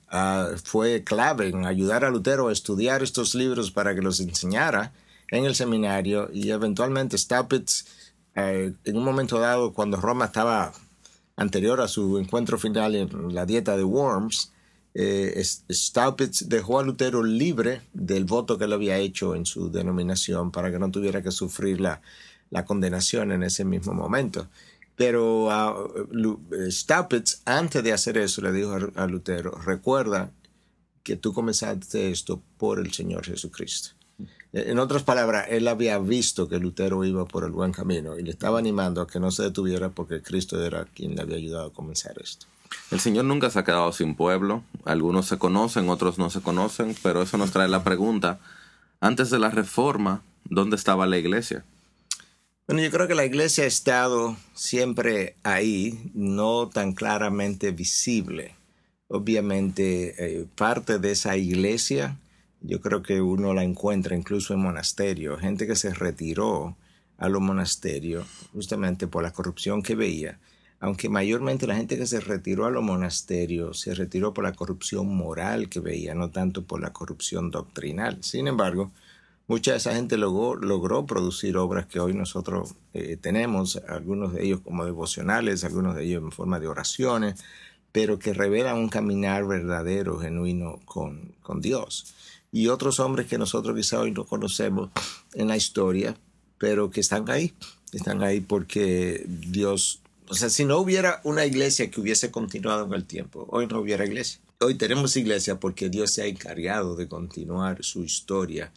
ah, 0.07 0.49
fue 0.63 1.03
clave 1.03 1.49
en 1.49 1.67
ayudar 1.67 2.03
a 2.03 2.09
Lutero 2.09 2.47
a 2.47 2.51
estudiar 2.51 3.03
estos 3.03 3.35
libros 3.35 3.69
para 3.69 3.93
que 3.93 4.01
los 4.01 4.19
enseñara 4.19 4.93
en 5.29 5.45
el 5.45 5.53
seminario 5.53 6.31
y 6.33 6.49
eventualmente 6.49 7.19
Staupitz, 7.19 7.85
eh, 8.33 8.73
en 8.83 8.97
un 8.97 9.03
momento 9.03 9.37
dado, 9.37 9.71
cuando 9.71 9.97
Roma 9.97 10.25
estaba 10.25 10.73
anterior 11.35 11.81
a 11.81 11.87
su 11.87 12.17
encuentro 12.17 12.57
final 12.57 12.95
en 12.95 13.35
la 13.35 13.45
dieta 13.45 13.77
de 13.77 13.83
Worms, 13.83 14.51
eh, 15.01 15.41
Staupitz 15.41 16.49
dejó 16.49 16.77
a 16.77 16.83
Lutero 16.83 17.23
libre 17.23 17.83
del 17.93 18.25
voto 18.25 18.57
que 18.57 18.65
él 18.65 18.73
había 18.73 18.97
hecho 18.97 19.33
en 19.33 19.45
su 19.45 19.71
denominación 19.71 20.51
para 20.51 20.71
que 20.71 20.77
no 20.77 20.91
tuviera 20.91 21.23
que 21.23 21.31
sufrir 21.31 21.79
la, 21.79 22.01
condenación 22.65 23.31
en 23.31 23.43
ese 23.43 23.63
mismo 23.63 23.93
momento. 23.93 24.49
Pero 24.97 25.47
eh, 26.51 26.69
Staupitz, 26.69 27.43
antes 27.45 27.81
de 27.81 27.93
hacer 27.93 28.17
eso, 28.17 28.41
le 28.41 28.51
dijo 28.51 28.77
a, 28.95 29.07
Lutero, 29.07 29.51
recuerda 29.51 30.31
que 31.01 31.15
tú 31.15 31.31
comenzaste 31.31 32.11
esto 32.11 32.41
por 32.57 32.79
el 32.79 32.91
Señor 32.91 33.25
Jesucristo. 33.25 33.91
Eh, 34.51 34.65
En 34.67 34.79
otras 34.79 35.03
palabras, 35.03 35.47
él 35.49 35.69
había 35.69 35.97
visto 35.99 36.49
que 36.49 36.59
Lutero 36.59 37.05
iba 37.05 37.23
por 37.25 37.45
el 37.45 37.51
buen 37.51 37.71
camino 37.71 38.19
y 38.19 38.23
le 38.23 38.31
estaba 38.31 38.59
animando 38.59 38.99
a 38.99 39.07
que 39.07 39.21
no 39.21 39.31
se 39.31 39.43
detuviera 39.43 39.91
porque 39.91 40.21
Cristo 40.21 40.61
era 40.61 40.83
quien 40.83 41.15
le 41.15 41.21
había 41.21 41.37
ayudado 41.37 41.67
a 41.67 41.73
comenzar 41.73 42.19
esto. 42.21 42.47
El 42.91 42.99
Señor 42.99 43.25
nunca 43.25 43.49
se 43.49 43.59
ha 43.59 43.63
quedado 43.63 43.91
sin 43.91 44.15
pueblo. 44.15 44.63
Algunos 44.85 45.27
se 45.27 45.37
conocen, 45.37 45.89
otros 45.89 46.17
no 46.17 46.29
se 46.29 46.41
conocen, 46.41 46.95
pero 47.03 47.21
eso 47.21 47.37
nos 47.37 47.51
trae 47.51 47.67
la 47.67 47.83
pregunta, 47.83 48.39
antes 49.01 49.29
de 49.29 49.39
la 49.39 49.49
reforma, 49.49 50.23
¿dónde 50.43 50.75
estaba 50.75 51.07
la 51.07 51.17
iglesia? 51.17 51.63
Bueno, 52.67 52.83
yo 52.83 52.91
creo 52.91 53.07
que 53.07 53.15
la 53.15 53.25
iglesia 53.25 53.63
ha 53.63 53.67
estado 53.67 54.37
siempre 54.53 55.35
ahí, 55.43 56.11
no 56.13 56.69
tan 56.69 56.93
claramente 56.93 57.71
visible. 57.71 58.55
Obviamente, 59.07 60.15
eh, 60.19 60.45
parte 60.55 60.99
de 60.99 61.11
esa 61.11 61.35
iglesia, 61.35 62.17
yo 62.61 62.81
creo 62.81 63.01
que 63.01 63.21
uno 63.21 63.53
la 63.53 63.63
encuentra 63.63 64.15
incluso 64.15 64.53
en 64.53 64.59
monasterios, 64.59 65.39
gente 65.39 65.65
que 65.65 65.75
se 65.75 65.93
retiró 65.93 66.75
a 67.17 67.27
los 67.27 67.41
monasterios 67.41 68.27
justamente 68.53 69.07
por 69.07 69.23
la 69.23 69.31
corrupción 69.31 69.81
que 69.81 69.95
veía, 69.95 70.39
aunque 70.79 71.09
mayormente 71.09 71.67
la 71.67 71.75
gente 71.75 71.97
que 71.97 72.07
se 72.07 72.19
retiró 72.19 72.65
a 72.65 72.71
los 72.71 72.83
monasterios 72.83 73.81
se 73.81 73.93
retiró 73.93 74.33
por 74.33 74.43
la 74.43 74.53
corrupción 74.53 75.07
moral 75.07 75.69
que 75.69 75.79
veía, 75.79 76.15
no 76.15 76.29
tanto 76.29 76.63
por 76.63 76.81
la 76.81 76.93
corrupción 76.93 77.51
doctrinal. 77.51 78.17
Sin 78.23 78.47
embargo, 78.47 78.91
mucha 79.47 79.71
de 79.71 79.77
esa 79.77 79.93
gente 79.93 80.17
logró, 80.17 81.05
producir 81.05 81.57
obras 81.57 81.85
que 81.87 81.99
hoy 81.99 82.13
nosotros 82.13 82.75
eh, 82.93 83.17
tenemos, 83.17 83.77
algunos 83.87 84.33
de 84.33 84.45
ellos 84.45 84.61
como 84.61 84.85
devocionales, 84.85 85.63
algunos 85.63 85.95
de 85.95 86.05
ellos 86.05 86.23
en 86.23 86.31
forma 86.31 86.59
de 86.59 86.67
oraciones, 86.67 87.43
pero 87.91 88.19
que 88.19 88.33
revelan 88.33 88.77
un 88.77 88.89
caminar 88.89 89.45
verdadero, 89.47 90.19
genuino 90.19 90.79
con, 90.85 91.33
con 91.41 91.59
Dios. 91.61 92.13
Y 92.51 92.67
otros 92.67 92.99
hombres 92.99 93.27
que 93.27 93.37
nosotros 93.37 93.75
quizá 93.75 93.99
hoy 93.99 94.11
no 94.11 94.25
conocemos 94.25 94.91
en 95.33 95.47
la 95.47 95.57
historia, 95.57 96.15
pero 96.57 96.89
que 96.89 96.99
están 96.99 97.29
ahí, 97.29 97.53
están 97.91 98.23
ahí 98.23 98.41
porque 98.41 99.25
Dios, 99.27 100.01
o 100.29 100.35
sea, 100.35 100.49
si 100.49 100.63
no 100.63 100.77
hubiera 100.77 101.21
una 101.23 101.45
iglesia 101.45 101.89
que 101.89 101.99
hubiese 101.99 102.29
continuado 102.29 102.85
en 102.85 102.93
el 102.93 103.05
tiempo, 103.05 103.47
hoy 103.49 103.65
no 103.65 103.79
hubiera 103.79 104.05
iglesia. 104.05 104.39
Hoy 104.59 104.75
tenemos 104.75 105.17
iglesia 105.17 105.59
porque 105.59 105.89
Dios 105.89 106.13
se 106.13 106.21
ha 106.21 106.25
encargado 106.27 106.95
de 106.95 107.07
continuar 107.07 107.83
su 107.83 108.03
historia 108.03 108.71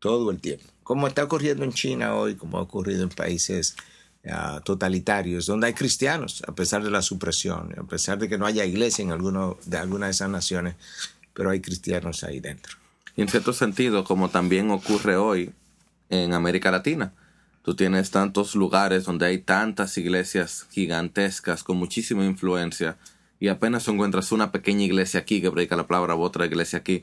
todo 0.00 0.30
el 0.32 0.40
tiempo. 0.40 0.64
Como 0.82 1.06
está 1.06 1.22
ocurriendo 1.22 1.62
en 1.62 1.72
China 1.72 2.14
hoy, 2.16 2.34
como 2.34 2.58
ha 2.58 2.62
ocurrido 2.62 3.04
en 3.04 3.08
países 3.10 3.76
uh, 4.24 4.60
totalitarios, 4.62 5.46
donde 5.46 5.68
hay 5.68 5.74
cristianos, 5.74 6.42
a 6.46 6.54
pesar 6.54 6.82
de 6.82 6.90
la 6.90 7.02
supresión, 7.02 7.72
a 7.78 7.84
pesar 7.84 8.18
de 8.18 8.28
que 8.28 8.36
no 8.36 8.46
haya 8.46 8.64
iglesia 8.64 9.04
en 9.04 9.12
alguno 9.12 9.58
de 9.64 9.78
alguna 9.78 10.06
de 10.06 10.12
esas 10.12 10.30
naciones, 10.30 10.74
pero 11.34 11.50
hay 11.50 11.60
cristianos 11.60 12.24
ahí 12.24 12.40
dentro. 12.40 12.76
Y 13.14 13.22
en 13.22 13.28
cierto 13.28 13.52
sentido, 13.52 14.02
como 14.02 14.28
también 14.28 14.72
ocurre 14.72 15.16
hoy 15.16 15.52
en 16.10 16.34
América 16.34 16.72
Latina, 16.72 17.12
tú 17.66 17.74
tienes 17.74 18.12
tantos 18.12 18.54
lugares 18.54 19.02
donde 19.06 19.26
hay 19.26 19.38
tantas 19.38 19.98
iglesias 19.98 20.68
gigantescas 20.70 21.64
con 21.64 21.76
muchísima 21.76 22.24
influencia 22.24 22.96
y 23.40 23.48
apenas 23.48 23.88
encuentras 23.88 24.30
una 24.30 24.52
pequeña 24.52 24.84
iglesia 24.84 25.18
aquí 25.18 25.42
que 25.42 25.50
predica 25.50 25.74
la 25.74 25.88
palabra 25.88 26.14
o 26.14 26.20
otra 26.20 26.46
iglesia 26.46 26.78
aquí. 26.78 27.02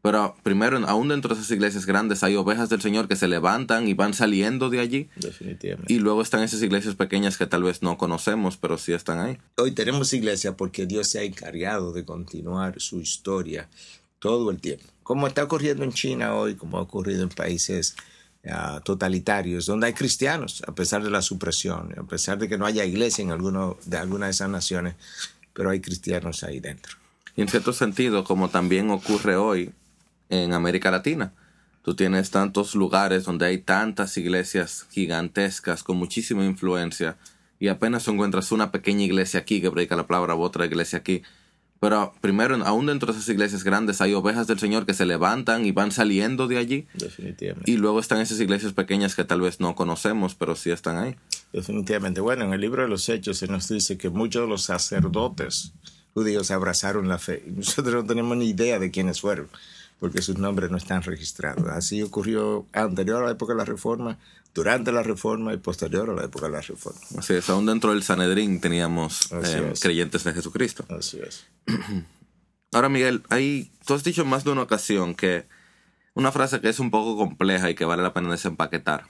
Pero 0.00 0.34
primero, 0.42 0.78
aún 0.88 1.08
dentro 1.08 1.34
de 1.34 1.38
esas 1.38 1.50
iglesias 1.50 1.84
grandes 1.84 2.22
hay 2.22 2.36
ovejas 2.36 2.70
del 2.70 2.80
Señor 2.80 3.06
que 3.06 3.16
se 3.16 3.28
levantan 3.28 3.86
y 3.86 3.92
van 3.92 4.14
saliendo 4.14 4.70
de 4.70 4.80
allí. 4.80 5.10
Definitivamente. 5.16 5.92
Y 5.92 5.98
luego 5.98 6.22
están 6.22 6.42
esas 6.42 6.62
iglesias 6.62 6.94
pequeñas 6.94 7.36
que 7.36 7.46
tal 7.46 7.64
vez 7.64 7.82
no 7.82 7.98
conocemos, 7.98 8.56
pero 8.56 8.78
sí 8.78 8.94
están 8.94 9.18
ahí. 9.18 9.36
Hoy 9.58 9.72
tenemos 9.72 10.14
iglesia 10.14 10.56
porque 10.56 10.86
Dios 10.86 11.10
se 11.10 11.18
ha 11.18 11.22
encargado 11.24 11.92
de 11.92 12.06
continuar 12.06 12.80
su 12.80 12.98
historia 13.02 13.68
todo 14.20 14.50
el 14.50 14.58
tiempo. 14.58 14.86
Como 15.02 15.26
está 15.26 15.44
ocurriendo 15.44 15.84
en 15.84 15.92
China 15.92 16.34
hoy, 16.34 16.54
como 16.54 16.78
ha 16.78 16.80
ocurrido 16.80 17.22
en 17.22 17.28
países 17.28 17.94
uh, 18.44 18.80
totalitarios, 18.80 19.66
donde 19.66 19.88
hay 19.88 19.92
cristianos, 19.92 20.62
a 20.66 20.74
pesar 20.74 21.02
de 21.02 21.10
la 21.10 21.22
supresión, 21.22 21.94
a 21.98 22.02
pesar 22.04 22.38
de 22.38 22.48
que 22.48 22.58
no 22.58 22.66
haya 22.66 22.84
iglesia 22.84 23.22
en 23.22 23.30
alguno 23.30 23.76
de 23.86 23.98
alguna 23.98 24.26
de 24.26 24.32
esas 24.32 24.48
naciones, 24.48 24.94
pero 25.52 25.70
hay 25.70 25.80
cristianos 25.80 26.44
ahí 26.44 26.60
dentro. 26.60 26.96
Y 27.36 27.42
en 27.42 27.48
cierto 27.48 27.72
sentido, 27.72 28.24
como 28.24 28.48
también 28.48 28.90
ocurre 28.90 29.36
hoy 29.36 29.72
en 30.28 30.52
América 30.52 30.90
Latina, 30.90 31.32
tú 31.82 31.94
tienes 31.94 32.30
tantos 32.30 32.74
lugares 32.74 33.24
donde 33.24 33.46
hay 33.46 33.58
tantas 33.58 34.16
iglesias 34.16 34.86
gigantescas 34.90 35.82
con 35.82 35.96
muchísima 35.96 36.44
influencia 36.44 37.16
y 37.60 37.68
apenas 37.68 38.06
encuentras 38.08 38.52
una 38.52 38.70
pequeña 38.70 39.04
iglesia 39.04 39.40
aquí 39.40 39.60
que 39.60 39.70
predica 39.70 39.96
la 39.96 40.06
palabra 40.06 40.34
o 40.34 40.40
otra 40.40 40.66
iglesia 40.66 40.98
aquí. 40.98 41.22
Pero 41.80 42.12
primero, 42.20 42.56
aún 42.66 42.86
dentro 42.86 43.12
de 43.12 43.18
esas 43.18 43.28
iglesias 43.28 43.62
grandes 43.62 44.00
hay 44.00 44.12
ovejas 44.14 44.46
del 44.46 44.58
Señor 44.58 44.84
que 44.84 44.94
se 44.94 45.06
levantan 45.06 45.64
y 45.64 45.70
van 45.72 45.92
saliendo 45.92 46.48
de 46.48 46.58
allí. 46.58 46.86
Definitivamente. 46.94 47.70
Y 47.70 47.76
luego 47.76 48.00
están 48.00 48.20
esas 48.20 48.40
iglesias 48.40 48.72
pequeñas 48.72 49.14
que 49.14 49.24
tal 49.24 49.40
vez 49.40 49.60
no 49.60 49.74
conocemos, 49.76 50.34
pero 50.34 50.56
sí 50.56 50.70
están 50.70 50.96
ahí. 50.96 51.16
Definitivamente. 51.52 52.20
Bueno, 52.20 52.44
en 52.44 52.52
el 52.52 52.60
libro 52.60 52.82
de 52.82 52.88
los 52.88 53.08
Hechos 53.08 53.38
se 53.38 53.46
nos 53.46 53.68
dice 53.68 53.96
que 53.96 54.10
muchos 54.10 54.42
de 54.42 54.48
los 54.48 54.62
sacerdotes 54.62 55.72
judíos 56.14 56.50
abrazaron 56.50 57.08
la 57.08 57.18
fe. 57.18 57.44
Nosotros 57.46 57.94
no 57.94 58.04
tenemos 58.04 58.36
ni 58.36 58.48
idea 58.48 58.80
de 58.80 58.90
quiénes 58.90 59.20
fueron, 59.20 59.48
porque 60.00 60.20
sus 60.20 60.36
nombres 60.36 60.70
no 60.70 60.76
están 60.76 61.02
registrados. 61.02 61.68
Así 61.68 62.02
ocurrió 62.02 62.66
anterior 62.72 63.22
a 63.22 63.26
la 63.26 63.32
época 63.32 63.52
de 63.52 63.58
la 63.58 63.64
Reforma, 63.64 64.18
durante 64.58 64.90
la 64.90 65.04
Reforma 65.04 65.54
y 65.54 65.58
posterior 65.58 66.10
a 66.10 66.14
la 66.14 66.24
época 66.24 66.46
de 66.46 66.52
la 66.52 66.60
Reforma. 66.60 67.00
Así 67.16 67.34
es, 67.34 67.48
aún 67.48 67.64
dentro 67.64 67.92
del 67.92 68.02
Sanedrín 68.02 68.60
teníamos 68.60 69.30
eh, 69.30 69.72
creyentes 69.80 70.24
de 70.24 70.32
Jesucristo. 70.32 70.84
Así 70.88 71.20
es. 71.20 71.46
Ahora, 72.72 72.88
Miguel, 72.88 73.22
hay, 73.28 73.70
tú 73.86 73.94
has 73.94 74.02
dicho 74.02 74.22
en 74.22 74.28
más 74.28 74.42
de 74.42 74.50
una 74.50 74.62
ocasión 74.62 75.14
que 75.14 75.46
una 76.14 76.32
frase 76.32 76.60
que 76.60 76.68
es 76.68 76.80
un 76.80 76.90
poco 76.90 77.16
compleja 77.16 77.70
y 77.70 77.76
que 77.76 77.84
vale 77.84 78.02
la 78.02 78.12
pena 78.12 78.32
desempaquetar, 78.32 79.06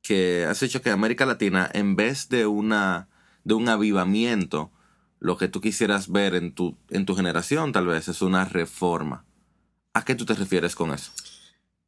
que 0.00 0.46
has 0.48 0.60
dicho 0.60 0.80
que 0.80 0.90
América 0.90 1.26
Latina, 1.26 1.68
en 1.74 1.96
vez 1.96 2.28
de, 2.28 2.46
una, 2.46 3.08
de 3.42 3.54
un 3.54 3.68
avivamiento, 3.68 4.70
lo 5.18 5.36
que 5.36 5.48
tú 5.48 5.60
quisieras 5.60 6.08
ver 6.08 6.36
en 6.36 6.54
tu, 6.54 6.78
en 6.90 7.04
tu 7.04 7.16
generación 7.16 7.72
tal 7.72 7.88
vez 7.88 8.06
es 8.06 8.22
una 8.22 8.44
reforma. 8.44 9.24
¿A 9.92 10.04
qué 10.04 10.14
tú 10.14 10.24
te 10.24 10.34
refieres 10.34 10.76
con 10.76 10.94
eso? 10.94 11.10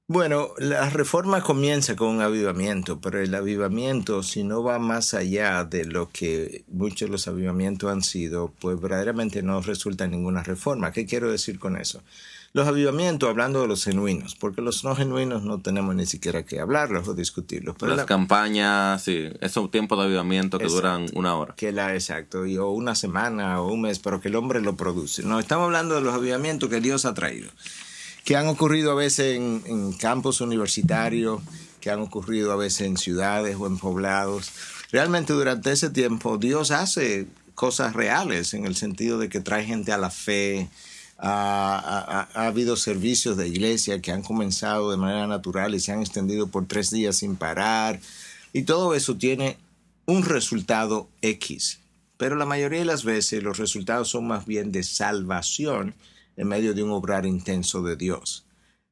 Bueno, 0.09 0.51
la 0.59 0.89
reforma 0.89 1.43
comienza 1.43 1.97
con 1.97 2.07
un 2.09 2.21
avivamiento, 2.23 3.01
pero 3.01 3.21
el 3.21 3.35
avivamiento, 3.35 4.23
si 4.23 4.45
no 4.45 4.63
va 4.63 4.79
más 4.79 5.15
allá 5.15 5.65
de 5.65 5.85
lo 5.85 6.11
que 6.11 6.65
muchos 6.69 7.09
de 7.09 7.13
los 7.13 7.27
avivamientos 7.27 7.91
han 7.91 8.03
sido, 8.05 8.53
pues 8.61 8.81
verdaderamente 8.81 9.43
no 9.43 9.61
resulta 9.63 10.05
en 10.05 10.13
ninguna 10.13 10.45
reforma. 10.45 10.93
¿Qué 10.93 11.07
quiero 11.07 11.29
decir 11.33 11.59
con 11.59 11.77
eso? 11.77 12.03
Los 12.53 12.69
avivamientos, 12.69 13.29
hablando 13.29 13.61
de 13.63 13.67
los 13.67 13.83
genuinos, 13.83 14.37
porque 14.37 14.63
los 14.63 14.85
no 14.85 14.95
genuinos 14.95 15.43
no 15.43 15.61
tenemos 15.61 15.93
ni 15.97 16.07
siquiera 16.07 16.45
que 16.45 16.61
hablarlos 16.61 17.09
o 17.09 17.13
discutirlos. 17.15 17.75
Pero 17.77 17.91
Las 17.91 17.99
la- 17.99 18.07
campañas, 18.07 19.03
sí, 19.03 19.25
esos 19.41 19.73
tiempos 19.73 19.99
de 19.99 20.05
avivamiento 20.05 20.57
que 20.59 20.67
Exacto. 20.67 20.83
duran 20.89 21.07
una 21.15 21.35
hora. 21.35 21.55
que 21.57 21.73
la 21.73 21.93
exacto, 21.95 22.47
y, 22.47 22.57
o 22.59 22.71
una 22.71 22.95
semana 22.95 23.61
o 23.61 23.73
un 23.73 23.83
mes, 23.83 23.99
pero 23.99 24.21
que 24.21 24.29
el 24.29 24.37
hombre 24.37 24.61
lo 24.61 24.77
produce. 24.77 25.25
No, 25.25 25.41
estamos 25.41 25.65
hablando 25.65 25.97
de 25.97 26.03
los 26.03 26.15
avivamientos 26.15 26.71
que 26.71 26.81
Dios 26.81 27.05
ha 27.05 27.13
traído, 27.13 27.51
que 28.27 28.37
han 28.37 28.49
ocurrido 28.49 28.91
a 28.91 28.95
veces 28.97 29.37
en, 29.37 29.63
en 29.67 29.93
campos 29.93 30.41
universitarios, 30.41 31.41
que 31.81 31.91
han 31.91 32.01
ocurrido 32.01 32.51
a 32.53 32.57
veces 32.57 32.83
en 32.89 32.97
ciudades 32.97 33.57
o 33.59 33.67
en 33.69 33.79
poblados. 33.79 34.51
Realmente 34.91 35.33
durante 35.33 35.71
ese 35.71 35.91
tiempo 35.91 36.37
Dios 36.37 36.73
hace 36.73 37.29
cosas 37.55 37.95
reales 37.95 38.53
en 38.53 38.67
el 38.67 38.75
sentido 38.77 39.19
de 39.19 39.29
que 39.29 39.41
trae 39.41 39.65
gente 39.65 39.93
a 39.93 39.99
la 39.99 40.11
fe. 40.11 40.69
Ha, 41.19 41.79
ha- 41.79 42.29
ha 42.35 42.47
habido 42.49 42.77
servicios 42.77 43.37
de 43.37 43.49
iglesia 43.49 44.03
que 44.03 44.13
han 44.13 44.23
comenzado 44.23 44.91
de 44.91 44.97
manera 44.99 45.27
natural 45.27 45.75
y 45.75 45.81
se 45.81 45.93
han 45.93 46.01
extendido 46.01 46.49
por 46.49 46.67
tres 46.67 46.91
días 46.91 47.17
sin 47.17 47.37
parar. 47.37 48.01
Y 48.53 48.63
todo 48.63 48.95
eso 48.95 49.17
tiene 49.17 49.57
un 50.05 50.25
resultado 50.25 51.09
X. 51.23 51.79
Pero 52.17 52.35
la 52.35 52.45
mayoría 52.45 52.81
de 52.81 52.85
las 52.87 53.05
veces 53.05 53.43
los 53.43 53.59
resultados 53.59 54.09
son 54.09 54.27
más 54.27 54.47
bien 54.47 54.73
de 54.73 54.83
salvación 54.83 55.95
en 56.37 56.49
medio 56.49 56.75
de 56.75 56.83
un 56.83 56.91
obrar 56.91 57.27
intenso 57.27 57.83
de 57.83 57.97
Dios. 57.97 58.47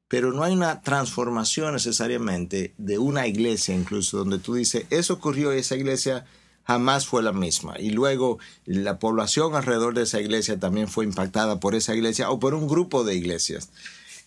Pero 0.08 0.32
no 0.32 0.42
hay 0.42 0.52
una 0.52 0.82
transformación 0.82 1.72
necesariamente 1.72 2.74
de 2.78 2.98
una 2.98 3.26
iglesia 3.26 3.74
incluso 3.74 4.18
donde 4.18 4.38
tú 4.38 4.54
dices, 4.54 4.86
eso 4.90 5.14
ocurrió 5.14 5.54
y 5.54 5.58
esa 5.58 5.76
iglesia 5.76 6.24
jamás 6.64 7.06
fue 7.06 7.22
la 7.22 7.32
misma. 7.32 7.78
Y 7.78 7.90
luego 7.90 8.38
la 8.64 8.98
población 8.98 9.54
alrededor 9.54 9.94
de 9.94 10.02
esa 10.02 10.20
iglesia 10.20 10.58
también 10.58 10.88
fue 10.88 11.04
impactada 11.04 11.60
por 11.60 11.74
esa 11.74 11.94
iglesia 11.94 12.30
o 12.30 12.38
por 12.38 12.54
un 12.54 12.66
grupo 12.66 13.04
de 13.04 13.14
iglesias. 13.14 13.70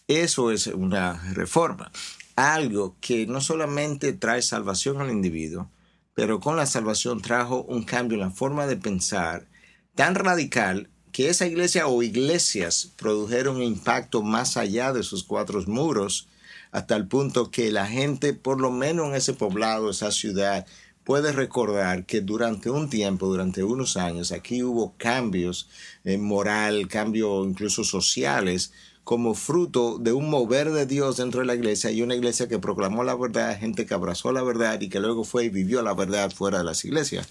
Eso 0.08 0.51
es 0.51 0.67
una 0.67 1.34
reforma. 1.34 1.91
Algo 2.36 2.95
que 3.01 3.25
no 3.25 3.41
solamente 3.41 4.13
trae 4.13 4.41
salvación 4.41 5.01
al 5.01 5.12
individuo, 5.12 5.69
pero 6.13 6.39
con 6.39 6.56
la 6.56 6.65
salvación 6.65 7.21
trajo 7.21 7.63
un 7.63 7.84
cambio 7.84 8.15
en 8.15 8.21
la 8.21 8.32
forma 8.32 8.67
de 8.67 8.77
pensar 8.77 9.47
tan 9.95 10.15
radical 10.15 10.89
que 11.17 11.30
esa 11.30 11.47
iglesia 11.47 11.88
o 11.88 12.03
iglesias 12.03 12.91
produjeron 12.95 13.63
impacto 13.63 14.21
más 14.21 14.56
allá 14.56 14.93
de 14.93 15.01
sus 15.01 15.23
cuatro 15.23 15.60
muros, 15.65 16.27
hasta 16.71 16.95
el 16.95 17.08
punto 17.08 17.49
que 17.49 17.71
la 17.71 17.88
gente, 17.88 18.34
por 18.34 18.62
lo 18.62 18.69
menos 18.69 19.08
en 19.08 19.15
ese 19.15 19.34
poblado, 19.34 19.89
esa 19.89 20.12
ciudad, 20.12 20.67
puede 21.03 21.32
recordar 21.32 22.06
que 22.06 22.21
durante 22.21 22.69
un 22.69 22.88
tiempo, 22.91 23.25
durante 23.25 23.63
unos 23.63 23.97
años, 23.97 24.32
aquí 24.32 24.62
hubo 24.62 24.93
cambios 24.97 25.67
en 26.03 26.23
moral, 26.23 26.88
cambios 26.88 27.47
incluso 27.47 27.84
sociales, 27.84 28.71
como 29.03 29.34
fruto 29.34 29.97
de 29.97 30.13
un 30.13 30.30
mover 30.30 30.69
de 30.69 30.86
Dios 30.86 31.17
dentro 31.17 31.39
de 31.39 31.47
la 31.47 31.56
iglesia 31.56 31.89
y 31.89 32.03
una 32.03 32.13
iglesia 32.13 32.47
que 32.47 32.60
proclamó 32.60 33.03
la 33.03 33.15
verdad, 33.15 33.60
gente 33.60 33.88
que 33.88 33.95
abrazó 33.95 34.32
la 34.32 34.43
verdad 34.43 34.80
y 34.82 34.89
que 34.89 34.99
luego 34.99 35.23
fue 35.23 35.45
y 35.45 35.49
vivió 35.49 35.82
la 35.82 35.95
verdad 35.95 36.30
fuera 36.30 36.60
de 36.60 36.63
las 36.63 36.86
iglesias. 36.86 37.27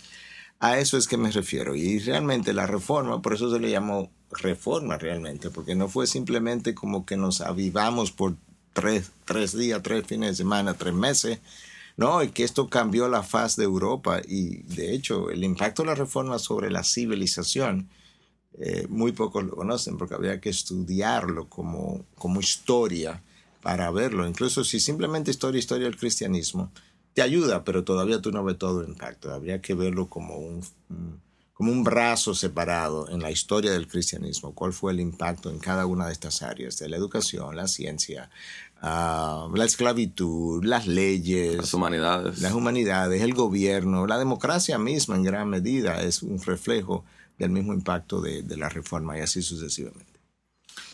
A 0.59 0.79
eso 0.79 0.97
es 0.97 1.07
que 1.07 1.17
me 1.17 1.31
refiero. 1.31 1.75
Y 1.75 1.99
realmente 1.99 2.53
la 2.53 2.67
reforma, 2.67 3.21
por 3.21 3.35
eso 3.35 3.53
se 3.53 3.61
le 3.61 3.71
llamó 3.71 4.11
reforma 4.31 4.97
realmente, 4.99 5.51
porque 5.51 5.75
no 5.75 5.89
fue 5.89 6.07
simplemente 6.07 6.75
como 6.75 7.05
que 7.07 7.17
nos 7.17 7.41
avivamos 7.41 8.13
por 8.13 8.37
tres, 8.73 9.13
tres 9.25 9.57
días, 9.57 9.83
tres 9.83 10.07
fines 10.07 10.31
de 10.31 10.37
semana, 10.37 10.75
tres 10.75 10.95
meses. 10.95 11.41
No, 11.97 12.23
y 12.23 12.29
que 12.29 12.45
esto 12.45 12.69
cambió 12.69 13.09
la 13.09 13.23
faz 13.23 13.57
de 13.57 13.65
Europa 13.65 14.21
y 14.27 14.59
de 14.65 14.93
hecho 14.95 15.31
el 15.31 15.43
impacto 15.45 15.83
de 15.83 15.89
la 15.89 15.95
reforma 15.95 16.39
sobre 16.39 16.71
la 16.71 16.85
civilización, 16.85 17.89
eh, 18.59 18.87
muy 18.91 19.13
pocos 19.13 19.45
lo 19.45 19.57
conocen 19.57 19.97
porque 19.97 20.15
habría 20.15 20.41
que 20.41 20.51
estudiarlo 20.51 21.49
como, 21.49 22.05
como 22.15 22.41
historia 22.41 23.23
para 23.63 23.91
verlo. 23.91 24.29
Incluso 24.29 24.63
si 24.63 24.79
simplemente 24.79 25.31
historia, 25.31 25.59
historia 25.59 25.87
del 25.87 25.97
cristianismo, 25.97 26.71
te 27.17 27.23
ayuda, 27.23 27.65
pero 27.65 27.83
todavía 27.83 28.21
tú 28.21 28.31
no 28.31 28.45
ves 28.45 28.59
todo 28.59 28.83
el 28.83 28.89
impacto. 28.91 29.33
Habría 29.33 29.63
que 29.63 29.73
verlo 29.73 30.07
como 30.09 30.37
un, 30.37 30.63
un- 30.91 31.19
como 31.55 31.73
un 31.73 31.83
brazo 31.83 32.35
separado 32.35 33.09
en 33.09 33.23
la 33.23 33.31
historia 33.31 33.73
del 33.73 33.89
cristianismo. 33.89 34.53
¿Cuál 34.55 34.75
fue 34.75 34.93
el 34.93 35.01
impacto 35.01 35.49
en 35.49 35.59
cada 35.59 35.87
una 35.87 36.07
de 36.07 36.13
estas 36.13 36.43
áreas? 36.43 36.79
De 36.79 36.91
la 36.91 36.99
educación, 36.99 37.57
la 37.57 37.69
ciencia, 37.69 38.29
ah, 38.83 39.49
la 39.55 39.65
esclavitud, 39.65 40.63
las 40.63 40.87
leyes, 40.87 41.57
Las 41.57 41.73
humanidades. 41.73 42.43
las 42.43 42.53
humanidades, 42.53 43.23
el 43.23 43.33
gobierno, 43.33 44.07
la 44.07 44.19
democracia 44.19 44.79
misma 44.79 45.17
en 45.17 45.23
gran 45.23 45.49
medida 45.49 46.03
es 46.03 46.23
un 46.23 46.39
reflejo 46.43 47.07
del 47.39 47.49
mismo 47.49 47.73
impacto 47.73 48.21
de, 48.21 48.43
de 48.43 48.57
la 48.59 48.69
reforma 48.69 49.17
y 49.17 49.23
así 49.23 49.41
sucesivamente. 49.41 50.21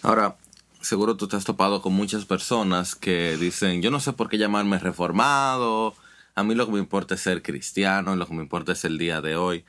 Ahora, 0.03 0.37
seguro 0.81 1.17
tú 1.17 1.27
te 1.27 1.35
has 1.35 1.45
topado 1.45 1.83
con 1.83 1.93
muchas 1.95 2.25
personas 2.25 2.95
que 2.95 3.37
dicen, 3.37 3.83
yo 3.83 3.91
no 3.91 3.99
sé 3.99 4.13
por 4.13 4.29
qué 4.29 4.39
llamarme 4.39 4.79
reformado, 4.79 5.95
a 6.35 6.43
mí 6.43 6.55
lo 6.55 6.67
que 6.67 6.73
me 6.73 6.79
importa 6.79 7.15
es 7.15 7.21
ser 7.21 7.43
cristiano, 7.43 8.17
lo 8.17 8.27
que 8.27 8.35
me 8.35 8.43
importa 8.43 8.73
es 8.73 8.85
el 8.85 8.99
día 8.99 9.21
de 9.21 9.37
hoy. 9.37 9.65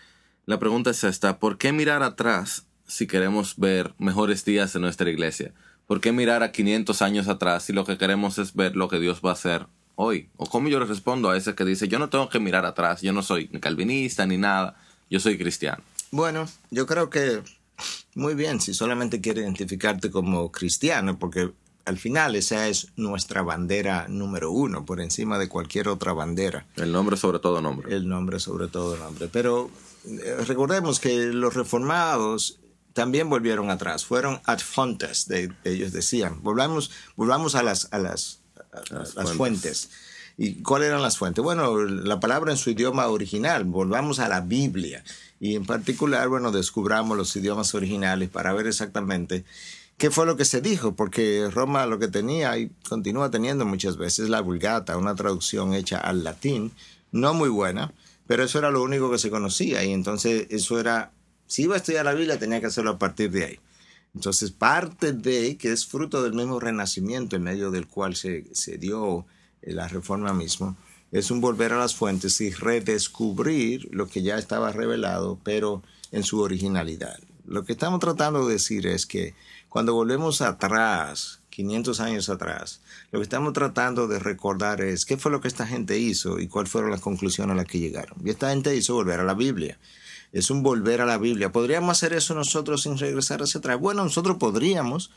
La 0.45 0.59
pregunta 0.59 0.89
es 0.89 1.03
esta, 1.03 1.39
¿por 1.39 1.57
qué 1.57 1.71
mirar 1.71 2.03
atrás 2.03 2.65
si 2.85 3.07
queremos 3.07 3.57
ver 3.57 3.93
mejores 3.97 4.45
días 4.45 4.75
en 4.75 4.81
nuestra 4.81 5.09
iglesia? 5.09 5.53
¿Por 5.87 5.99
qué 6.01 6.11
mirar 6.11 6.43
a 6.43 6.51
500 6.51 7.01
años 7.01 7.27
atrás 7.27 7.63
si 7.63 7.73
lo 7.73 7.85
que 7.85 7.97
queremos 7.97 8.37
es 8.37 8.53
ver 8.53 8.75
lo 8.75 8.87
que 8.87 8.99
Dios 8.99 9.21
va 9.23 9.31
a 9.31 9.33
hacer 9.33 9.67
hoy? 9.95 10.29
¿O 10.37 10.45
cómo 10.45 10.69
yo 10.69 10.79
le 10.79 10.85
respondo 10.85 11.29
a 11.29 11.37
ese 11.37 11.55
que 11.55 11.65
dice, 11.65 11.87
yo 11.87 11.99
no 11.99 12.09
tengo 12.09 12.29
que 12.29 12.39
mirar 12.39 12.65
atrás, 12.65 13.01
yo 13.01 13.13
no 13.13 13.21
soy 13.21 13.49
ni 13.51 13.59
calvinista 13.59 14.25
ni 14.25 14.37
nada, 14.37 14.77
yo 15.09 15.19
soy 15.19 15.37
cristiano? 15.37 15.83
Bueno, 16.11 16.47
yo 16.71 16.85
creo 16.85 17.09
que 17.09 17.41
muy 18.15 18.35
bien 18.35 18.61
si 18.61 18.73
solamente 18.73 19.19
quieres 19.19 19.43
identificarte 19.43 20.11
como 20.11 20.51
cristiano, 20.51 21.17
porque 21.17 21.51
al 21.85 21.97
final 21.97 22.35
esa 22.35 22.67
es 22.67 22.87
nuestra 22.95 23.41
bandera 23.41 24.07
número 24.07 24.51
uno, 24.51 24.85
por 24.85 25.01
encima 25.01 25.37
de 25.37 25.49
cualquier 25.49 25.87
otra 25.87 26.13
bandera. 26.13 26.65
El 26.75 26.91
nombre 26.91 27.17
sobre 27.17 27.39
todo 27.39 27.61
nombre. 27.61 27.95
El 27.95 28.07
nombre 28.07 28.39
sobre 28.39 28.67
todo 28.67 28.95
nombre. 28.97 29.27
Pero 29.31 29.69
eh, 30.05 30.37
recordemos 30.47 30.99
que 30.99 31.27
los 31.27 31.53
reformados 31.53 32.59
también 32.93 33.29
volvieron 33.29 33.69
atrás, 33.69 34.05
fueron 34.05 34.39
ad 34.45 34.59
fontes, 34.59 35.27
de, 35.27 35.51
ellos 35.63 35.91
decían. 35.91 36.41
Volvamos, 36.41 36.91
volvamos 37.15 37.55
a 37.55 37.63
las, 37.63 37.89
a 37.91 37.99
las, 37.99 38.39
a 38.71 38.93
las, 38.93 39.15
las 39.15 39.33
fuentes. 39.33 39.89
¿Y 40.37 40.63
cuáles 40.63 40.87
eran 40.87 41.01
las 41.01 41.17
fuentes? 41.17 41.43
Bueno, 41.43 41.83
la 41.83 42.19
palabra 42.19 42.51
en 42.51 42.57
su 42.57 42.69
idioma 42.69 43.07
original, 43.07 43.65
volvamos 43.65 44.19
a 44.19 44.29
la 44.29 44.41
Biblia. 44.41 45.03
Y 45.39 45.55
en 45.55 45.65
particular, 45.65 46.27
bueno, 46.29 46.51
descubramos 46.51 47.17
los 47.17 47.35
idiomas 47.35 47.75
originales 47.75 48.29
para 48.29 48.53
ver 48.53 48.67
exactamente 48.67 49.43
qué 50.03 50.11
fue 50.11 50.25
lo 50.25 50.35
que 50.35 50.43
se 50.43 50.59
dijo, 50.59 50.97
porque 50.97 51.49
Roma 51.49 51.85
lo 51.85 51.97
que 51.97 52.09
tenía 52.09 52.57
y 52.57 52.69
continúa 52.89 53.31
teniendo 53.31 53.63
muchas 53.63 53.95
veces 53.95 54.27
la 54.27 54.41
Vulgata, 54.41 54.97
una 54.97 55.15
traducción 55.15 55.73
hecha 55.73 55.97
al 55.97 56.25
latín, 56.25 56.73
no 57.13 57.33
muy 57.33 57.47
buena, 57.47 57.93
pero 58.27 58.43
eso 58.43 58.59
era 58.59 58.69
lo 58.69 58.83
único 58.83 59.09
que 59.09 59.17
se 59.17 59.29
conocía 59.29 59.81
y 59.85 59.93
entonces 59.93 60.47
eso 60.49 60.77
era, 60.77 61.13
si 61.47 61.61
iba 61.61 61.75
a 61.75 61.77
estudiar 61.77 62.03
la 62.03 62.13
Biblia 62.13 62.37
tenía 62.37 62.59
que 62.59 62.65
hacerlo 62.65 62.91
a 62.91 62.99
partir 62.99 63.31
de 63.31 63.45
ahí. 63.45 63.59
Entonces 64.13 64.51
parte 64.51 65.13
de, 65.13 65.55
que 65.55 65.71
es 65.71 65.85
fruto 65.85 66.21
del 66.21 66.33
mismo 66.33 66.59
renacimiento 66.59 67.37
en 67.37 67.43
medio 67.43 67.71
del 67.71 67.87
cual 67.87 68.17
se, 68.17 68.43
se 68.51 68.77
dio 68.77 69.25
la 69.61 69.87
reforma 69.87 70.33
misma, 70.33 70.75
es 71.13 71.31
un 71.31 71.39
volver 71.39 71.71
a 71.71 71.77
las 71.77 71.95
fuentes 71.95 72.41
y 72.41 72.51
redescubrir 72.51 73.87
lo 73.93 74.09
que 74.09 74.21
ya 74.21 74.37
estaba 74.37 74.73
revelado, 74.73 75.39
pero 75.45 75.81
en 76.11 76.23
su 76.23 76.41
originalidad. 76.41 77.17
Lo 77.45 77.63
que 77.63 77.71
estamos 77.71 78.01
tratando 78.01 78.45
de 78.45 78.53
decir 78.55 78.85
es 78.85 79.05
que 79.05 79.33
cuando 79.73 79.95
volvemos 79.95 80.41
atrás, 80.41 81.41
500 81.49 81.99
años 81.99 82.29
atrás, 82.29 82.81
lo 83.09 83.17
que 83.17 83.23
estamos 83.23 83.53
tratando 83.53 84.07
de 84.07 84.19
recordar 84.19 84.81
es 84.81 85.03
qué 85.03 85.17
fue 85.17 85.31
lo 85.31 85.41
que 85.41 85.47
esta 85.47 85.65
gente 85.65 85.97
hizo 85.97 86.39
y 86.39 86.47
cuáles 86.47 86.71
fueron 86.71 86.91
las 86.91 87.01
conclusiones 87.01 87.53
a 87.53 87.57
las 87.57 87.65
que 87.65 87.79
llegaron. 87.79 88.19
Y 88.23 88.29
esta 88.29 88.51
gente 88.51 88.75
hizo 88.75 88.93
volver 88.93 89.19
a 89.19 89.23
la 89.23 89.33
Biblia. 89.33 89.79
Es 90.31 90.51
un 90.51 90.61
volver 90.61 91.01
a 91.01 91.07
la 91.07 91.17
Biblia. 91.17 91.51
¿Podríamos 91.51 91.97
hacer 91.97 92.13
eso 92.13 92.35
nosotros 92.35 92.83
sin 92.83 92.99
regresar 92.99 93.41
hacia 93.41 93.57
atrás? 93.57 93.79
Bueno, 93.79 94.03
nosotros 94.03 94.37
podríamos, 94.37 95.09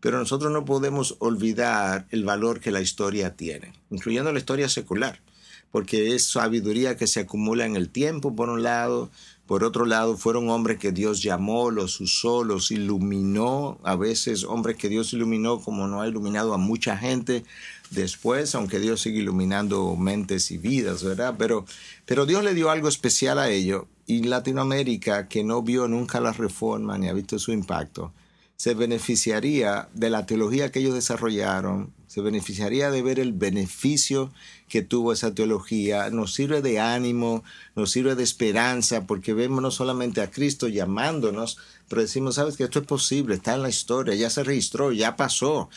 pero 0.00 0.18
nosotros 0.18 0.52
no 0.52 0.66
podemos 0.66 1.16
olvidar 1.18 2.06
el 2.10 2.26
valor 2.26 2.60
que 2.60 2.70
la 2.70 2.82
historia 2.82 3.34
tiene, 3.34 3.72
incluyendo 3.88 4.30
la 4.30 4.40
historia 4.40 4.68
secular, 4.68 5.22
porque 5.70 6.14
es 6.14 6.26
sabiduría 6.26 6.98
que 6.98 7.06
se 7.06 7.20
acumula 7.20 7.64
en 7.64 7.76
el 7.76 7.88
tiempo, 7.88 8.36
por 8.36 8.50
un 8.50 8.62
lado, 8.62 9.10
por 9.52 9.64
otro 9.64 9.84
lado, 9.84 10.16
fueron 10.16 10.48
hombres 10.48 10.78
que 10.78 10.92
Dios 10.92 11.22
llamó, 11.22 11.70
los 11.70 12.00
usó, 12.00 12.42
los 12.42 12.70
iluminó, 12.70 13.78
a 13.82 13.96
veces 13.96 14.44
hombres 14.44 14.78
que 14.78 14.88
Dios 14.88 15.12
iluminó 15.12 15.60
como 15.60 15.86
no 15.88 16.00
ha 16.00 16.08
iluminado 16.08 16.54
a 16.54 16.56
mucha 16.56 16.96
gente 16.96 17.44
después, 17.90 18.54
aunque 18.54 18.80
Dios 18.80 19.02
sigue 19.02 19.18
iluminando 19.18 19.94
mentes 19.94 20.50
y 20.52 20.56
vidas, 20.56 21.04
¿verdad? 21.04 21.34
Pero, 21.36 21.66
pero 22.06 22.24
Dios 22.24 22.42
le 22.42 22.54
dio 22.54 22.70
algo 22.70 22.88
especial 22.88 23.38
a 23.38 23.50
ellos 23.50 23.84
y 24.06 24.22
Latinoamérica, 24.22 25.28
que 25.28 25.44
no 25.44 25.60
vio 25.60 25.86
nunca 25.86 26.18
la 26.18 26.32
reforma 26.32 26.96
ni 26.96 27.08
ha 27.08 27.12
visto 27.12 27.38
su 27.38 27.52
impacto, 27.52 28.10
se 28.56 28.72
beneficiaría 28.72 29.90
de 29.92 30.08
la 30.08 30.24
teología 30.24 30.72
que 30.72 30.78
ellos 30.78 30.94
desarrollaron, 30.94 31.92
se 32.06 32.22
beneficiaría 32.22 32.90
de 32.90 33.02
ver 33.02 33.20
el 33.20 33.34
beneficio 33.34 34.32
que 34.72 34.80
tuvo 34.80 35.12
esa 35.12 35.34
teología, 35.34 36.08
nos 36.08 36.32
sirve 36.32 36.62
de 36.62 36.80
ánimo, 36.80 37.44
nos 37.76 37.90
sirve 37.90 38.14
de 38.14 38.22
esperanza, 38.22 39.06
porque 39.06 39.34
vemos 39.34 39.60
no 39.60 39.70
solamente 39.70 40.22
a 40.22 40.30
Cristo 40.30 40.66
llamándonos, 40.66 41.58
pero 41.90 42.00
decimos, 42.00 42.36
sabes 42.36 42.56
que 42.56 42.64
esto 42.64 42.78
es 42.78 42.86
posible, 42.86 43.34
está 43.34 43.52
en 43.54 43.60
la 43.60 43.68
historia, 43.68 44.14
ya 44.14 44.30
se 44.30 44.42
registró, 44.42 44.90
ya 44.90 45.14
pasó. 45.14 45.68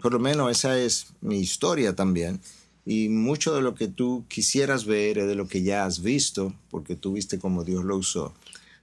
Por 0.00 0.12
lo 0.12 0.20
menos 0.20 0.52
esa 0.52 0.78
es 0.78 1.08
mi 1.20 1.40
historia 1.40 1.96
también. 1.96 2.40
Y 2.86 3.08
mucho 3.08 3.56
de 3.56 3.60
lo 3.60 3.74
que 3.74 3.88
tú 3.88 4.24
quisieras 4.28 4.84
ver 4.84 5.18
es 5.18 5.26
de 5.26 5.34
lo 5.34 5.48
que 5.48 5.64
ya 5.64 5.84
has 5.84 6.00
visto, 6.00 6.54
porque 6.70 6.94
tú 6.94 7.14
viste 7.14 7.40
cómo 7.40 7.64
Dios 7.64 7.82
lo 7.82 7.96
usó. 7.96 8.34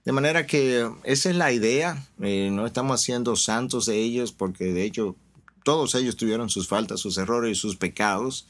De 0.03 0.11
manera 0.11 0.45
que 0.45 0.85
esa 1.05 1.29
es 1.29 1.35
la 1.37 1.53
idea. 1.53 2.05
Eh, 2.19 2.49
no 2.51 2.65
estamos 2.65 2.99
haciendo 2.99 3.37
santos 3.37 3.85
de 3.85 3.99
ellos 3.99 4.33
porque 4.33 4.73
de 4.73 4.83
hecho 4.83 5.15
todos 5.63 5.95
ellos 5.95 6.17
tuvieron 6.17 6.49
sus 6.49 6.67
faltas, 6.67 6.99
sus 6.99 7.17
errores 7.17 7.53
y 7.53 7.61
sus 7.61 7.77
pecados. 7.77 8.47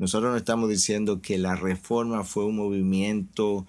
Nosotros 0.00 0.32
no 0.32 0.36
estamos 0.36 0.68
diciendo 0.68 1.22
que 1.22 1.38
la 1.38 1.54
reforma 1.54 2.24
fue 2.24 2.44
un 2.44 2.56
movimiento 2.56 3.66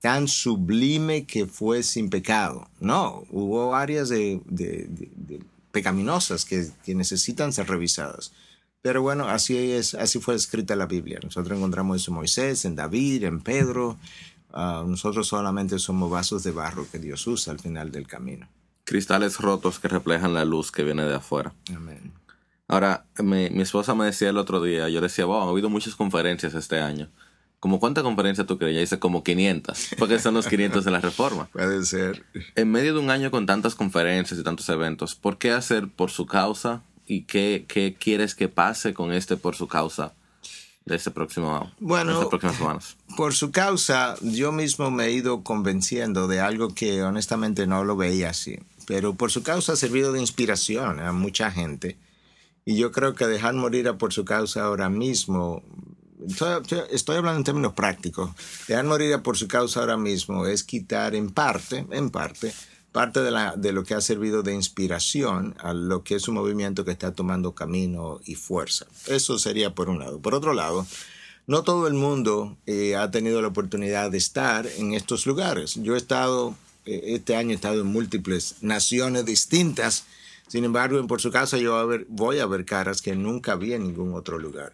tan 0.00 0.28
sublime 0.28 1.24
que 1.24 1.46
fue 1.46 1.82
sin 1.82 2.10
pecado. 2.10 2.68
No, 2.80 3.24
hubo 3.30 3.74
áreas 3.74 4.10
de, 4.10 4.42
pecaminosas 5.72 6.44
que, 6.44 6.68
que, 6.84 6.94
necesitan 6.94 7.54
ser 7.54 7.68
revisadas. 7.68 8.32
Pero 8.82 9.00
bueno, 9.00 9.26
así 9.26 9.56
es, 9.56 9.94
así 9.94 10.20
fue 10.20 10.34
escrita 10.34 10.76
la 10.76 10.86
Biblia. 10.86 11.18
Nosotros 11.22 11.56
encontramos 11.56 12.02
eso 12.02 12.10
en 12.10 12.16
Moisés, 12.16 12.66
en 12.66 12.76
David, 12.76 13.24
en 13.24 13.40
Pedro, 13.40 13.96
Ah, 14.52 14.84
nosotros 14.86 15.28
solamente 15.28 15.78
somos 15.78 16.10
vasos 16.10 16.42
de 16.42 16.52
barro 16.52 16.86
que 16.90 16.98
Dios 16.98 17.26
usa 17.26 17.52
al 17.52 17.60
final 17.60 17.92
del 17.92 18.06
camino. 18.06 18.48
Cristales 18.84 19.38
rotos 19.38 19.78
que 19.78 19.88
reflejan 19.88 20.32
la 20.32 20.44
luz 20.44 20.72
que 20.72 20.82
viene 20.82 21.04
de 21.04 21.14
afuera. 21.14 21.52
Amén. 21.74 22.12
Ahora, 22.68 23.06
mi, 23.18 23.50
mi 23.50 23.62
esposa 23.62 23.94
me 23.94 24.04
decía 24.04 24.28
el 24.28 24.36
otro 24.36 24.62
día, 24.62 24.88
yo 24.88 25.00
decía, 25.00 25.24
wow, 25.24 25.48
ha 25.48 25.50
habido 25.50 25.70
muchas 25.70 25.96
conferencias 25.96 26.54
este 26.54 26.78
año. 26.78 27.10
¿Como 27.60 27.80
cuántas 27.80 28.04
conferencias 28.04 28.46
tú 28.46 28.56
crees? 28.56 28.78
Dice 28.78 29.00
como 29.00 29.24
500, 29.24 29.88
porque 29.98 30.20
son 30.20 30.34
los 30.34 30.46
500 30.46 30.84
de 30.84 30.90
la 30.90 31.00
reforma. 31.00 31.46
Puede 31.52 31.84
ser. 31.84 32.24
En 32.54 32.70
medio 32.70 32.94
de 32.94 33.00
un 33.00 33.10
año 33.10 33.32
con 33.32 33.46
tantas 33.46 33.74
conferencias 33.74 34.38
y 34.38 34.44
tantos 34.44 34.68
eventos, 34.68 35.16
¿por 35.16 35.38
qué 35.38 35.50
hacer 35.50 35.88
por 35.88 36.10
su 36.10 36.26
causa? 36.26 36.82
¿Y 37.06 37.22
qué, 37.22 37.64
qué 37.66 37.96
quieres 37.98 38.34
que 38.34 38.48
pase 38.48 38.94
con 38.94 39.12
este 39.12 39.36
por 39.36 39.56
su 39.56 39.66
causa 39.66 40.12
de 40.88 40.96
este 40.96 41.10
próximo, 41.10 41.70
bueno, 41.78 42.28
Por 43.16 43.34
su 43.34 43.50
causa, 43.50 44.14
yo 44.22 44.52
mismo 44.52 44.90
me 44.90 45.06
he 45.06 45.12
ido 45.12 45.42
convenciendo 45.42 46.26
de 46.26 46.40
algo 46.40 46.74
que 46.74 47.02
honestamente 47.02 47.66
no 47.66 47.84
lo 47.84 47.96
veía 47.96 48.30
así. 48.30 48.58
Pero 48.86 49.14
por 49.14 49.30
su 49.30 49.42
causa 49.42 49.74
ha 49.74 49.76
servido 49.76 50.12
de 50.12 50.20
inspiración 50.20 50.98
a 51.00 51.12
mucha 51.12 51.50
gente. 51.50 51.98
Y 52.68 52.76
yo 52.76 52.92
creo 52.92 53.14
que 53.14 53.26
dejar 53.26 53.54
morir 53.54 53.88
a 53.88 53.96
por 53.96 54.12
su 54.12 54.26
causa 54.26 54.64
ahora 54.64 54.90
mismo, 54.90 55.62
estoy, 56.28 56.62
estoy 56.90 57.16
hablando 57.16 57.38
en 57.38 57.44
términos 57.44 57.72
prácticos, 57.72 58.30
dejar 58.66 58.84
morir 58.84 59.14
a 59.14 59.22
por 59.22 59.38
su 59.38 59.48
causa 59.48 59.80
ahora 59.80 59.96
mismo 59.96 60.44
es 60.44 60.64
quitar 60.64 61.14
en 61.14 61.30
parte, 61.30 61.86
en 61.90 62.10
parte, 62.10 62.52
parte 62.92 63.20
de, 63.20 63.30
la, 63.30 63.56
de 63.56 63.72
lo 63.72 63.84
que 63.84 63.94
ha 63.94 64.02
servido 64.02 64.42
de 64.42 64.52
inspiración 64.52 65.54
a 65.60 65.72
lo 65.72 66.04
que 66.04 66.16
es 66.16 66.28
un 66.28 66.34
movimiento 66.34 66.84
que 66.84 66.90
está 66.90 67.14
tomando 67.14 67.54
camino 67.54 68.20
y 68.26 68.34
fuerza. 68.34 68.84
Eso 69.06 69.38
sería 69.38 69.74
por 69.74 69.88
un 69.88 70.00
lado. 70.00 70.20
Por 70.20 70.34
otro 70.34 70.52
lado, 70.52 70.86
no 71.46 71.62
todo 71.62 71.86
el 71.86 71.94
mundo 71.94 72.58
eh, 72.66 72.96
ha 72.96 73.10
tenido 73.10 73.40
la 73.40 73.48
oportunidad 73.48 74.10
de 74.10 74.18
estar 74.18 74.66
en 74.76 74.92
estos 74.92 75.24
lugares. 75.24 75.76
Yo 75.76 75.94
he 75.94 75.96
estado, 75.96 76.54
eh, 76.84 77.14
este 77.14 77.34
año 77.34 77.52
he 77.52 77.54
estado 77.54 77.80
en 77.80 77.86
múltiples 77.86 78.56
naciones 78.60 79.24
distintas 79.24 80.04
sin 80.48 80.64
embargo, 80.64 81.06
por 81.06 81.20
su 81.20 81.30
casa 81.30 81.58
yo 81.58 81.88
voy 82.08 82.38
a 82.38 82.46
ver 82.46 82.64
caras 82.64 83.02
que 83.02 83.14
nunca 83.14 83.54
vi 83.54 83.74
en 83.74 83.84
ningún 83.84 84.14
otro 84.14 84.38
lugar. 84.38 84.72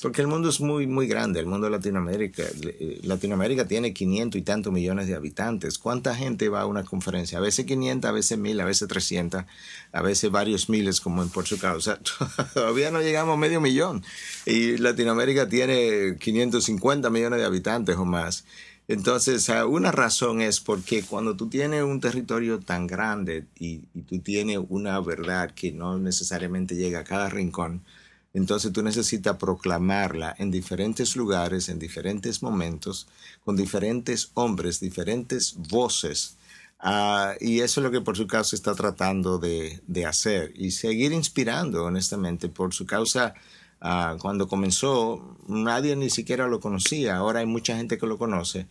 Porque 0.00 0.20
el 0.20 0.28
mundo 0.28 0.48
es 0.48 0.60
muy, 0.60 0.86
muy 0.86 1.08
grande, 1.08 1.40
el 1.40 1.46
mundo 1.46 1.66
de 1.66 1.72
Latinoamérica. 1.72 2.44
Eh, 2.62 3.00
Latinoamérica 3.02 3.66
tiene 3.66 3.92
500 3.92 4.38
y 4.38 4.42
tantos 4.42 4.72
millones 4.72 5.08
de 5.08 5.16
habitantes. 5.16 5.78
¿Cuánta 5.78 6.14
gente 6.14 6.48
va 6.48 6.60
a 6.60 6.66
una 6.66 6.84
conferencia? 6.84 7.38
A 7.38 7.40
veces 7.40 7.66
500, 7.66 8.08
a 8.08 8.12
veces 8.12 8.38
1000, 8.38 8.60
a 8.60 8.64
veces 8.64 8.88
300, 8.88 9.44
a 9.92 10.02
veces 10.02 10.30
varios 10.30 10.68
miles 10.68 11.00
como 11.00 11.22
en 11.22 11.28
por 11.28 11.44
su 11.44 11.58
casa. 11.58 11.98
todavía 12.54 12.92
no 12.92 13.00
llegamos 13.00 13.34
a 13.34 13.36
medio 13.36 13.60
millón. 13.60 14.04
Y 14.44 14.78
Latinoamérica 14.78 15.48
tiene 15.48 16.16
550 16.20 17.10
millones 17.10 17.40
de 17.40 17.44
habitantes 17.44 17.96
o 17.96 18.04
más. 18.04 18.44
Entonces, 18.88 19.48
una 19.68 19.90
razón 19.90 20.40
es 20.40 20.60
porque 20.60 21.02
cuando 21.02 21.36
tú 21.36 21.48
tienes 21.48 21.82
un 21.82 22.00
territorio 22.00 22.60
tan 22.60 22.86
grande 22.86 23.46
y, 23.58 23.78
tú 24.08 24.20
tienes 24.20 24.60
una 24.68 25.00
verdad 25.00 25.50
que 25.52 25.72
no 25.72 25.98
necesariamente 25.98 26.76
llega 26.76 27.00
a 27.00 27.04
cada 27.04 27.28
rincón, 27.28 27.82
entonces 28.32 28.72
tú 28.72 28.82
necesitas 28.82 29.36
proclamarla 29.38 30.34
en 30.38 30.50
diferentes 30.52 31.16
lugares, 31.16 31.68
en 31.68 31.78
diferentes 31.80 32.42
momentos, 32.42 33.08
con 33.44 33.56
diferentes 33.56 34.30
hombres, 34.34 34.78
diferentes 34.78 35.56
voces. 35.68 36.36
Ah, 36.78 37.34
y 37.40 37.60
eso 37.60 37.80
es 37.80 37.84
lo 37.84 37.90
que 37.90 38.02
por 38.02 38.16
su 38.16 38.26
causa 38.28 38.54
está 38.54 38.74
tratando 38.74 39.38
de 39.38 40.06
hacer 40.06 40.52
y 40.54 40.70
seguir 40.72 41.12
inspirando, 41.12 41.84
honestamente, 41.84 42.48
por 42.48 42.74
su 42.74 42.86
causa 42.86 43.34
Ah, 43.80 44.16
cuando 44.20 44.48
comenzó, 44.48 45.36
nadie 45.46 45.96
ni 45.96 46.10
siquiera 46.10 46.48
lo 46.48 46.60
conocía. 46.60 47.16
Ahora 47.16 47.40
hay 47.40 47.46
mucha 47.46 47.76
gente 47.76 47.98
que 47.98 48.06
lo 48.06 48.18
conoce. 48.18 48.66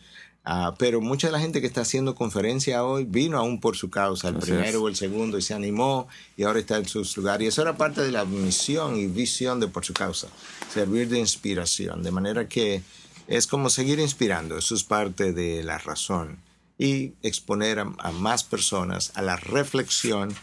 Uh, 0.48 0.76
pero 0.78 1.02
mucha 1.02 1.28
de 1.28 1.34
la 1.34 1.40
gente 1.40 1.60
que 1.60 1.66
está 1.66 1.82
haciendo 1.82 2.14
conferencia 2.14 2.84
hoy 2.84 3.04
vino 3.04 3.40
aún 3.40 3.60
por 3.60 3.76
su 3.76 3.90
causa, 3.90 4.30
el 4.30 4.36
primero 4.36 4.84
o 4.84 4.88
el 4.88 4.96
segundo, 4.96 5.40
y 5.40 5.42
se 5.42 5.56
animó 5.56 6.08
y 6.38 6.44
ahora 6.44 6.60
está 6.60 6.78
en 6.78 6.86
sus 6.86 7.18
lugares. 7.18 7.46
Y 7.46 7.48
eso 7.48 7.64
era 7.64 7.78
parte 7.78 8.02
de 8.02 8.12
la 8.12 8.26
misión 8.26 8.96
y 8.96 9.08
visión 9.08 9.60
de 9.60 9.68
por 9.68 9.84
su 9.84 9.94
causa, 9.94 10.28
servir 10.72 11.10
de 11.10 11.18
inspiración. 11.18 12.04
De 12.04 12.12
manera 12.12 12.48
que 12.48 12.84
es 13.28 13.48
como 13.48 13.72
seguir 13.72 14.00
inspirando, 14.00 14.56
eso 14.56 14.76
es 14.76 14.84
parte 14.84 15.34
de 15.34 15.64
la 15.64 15.80
razón. 15.80 16.38
Y 16.78 17.14
exponer 17.24 17.80
a 17.80 18.12
más 18.12 18.44
personas 18.44 19.14
a 19.16 19.24
la 19.24 19.38
reflexión 19.38 20.36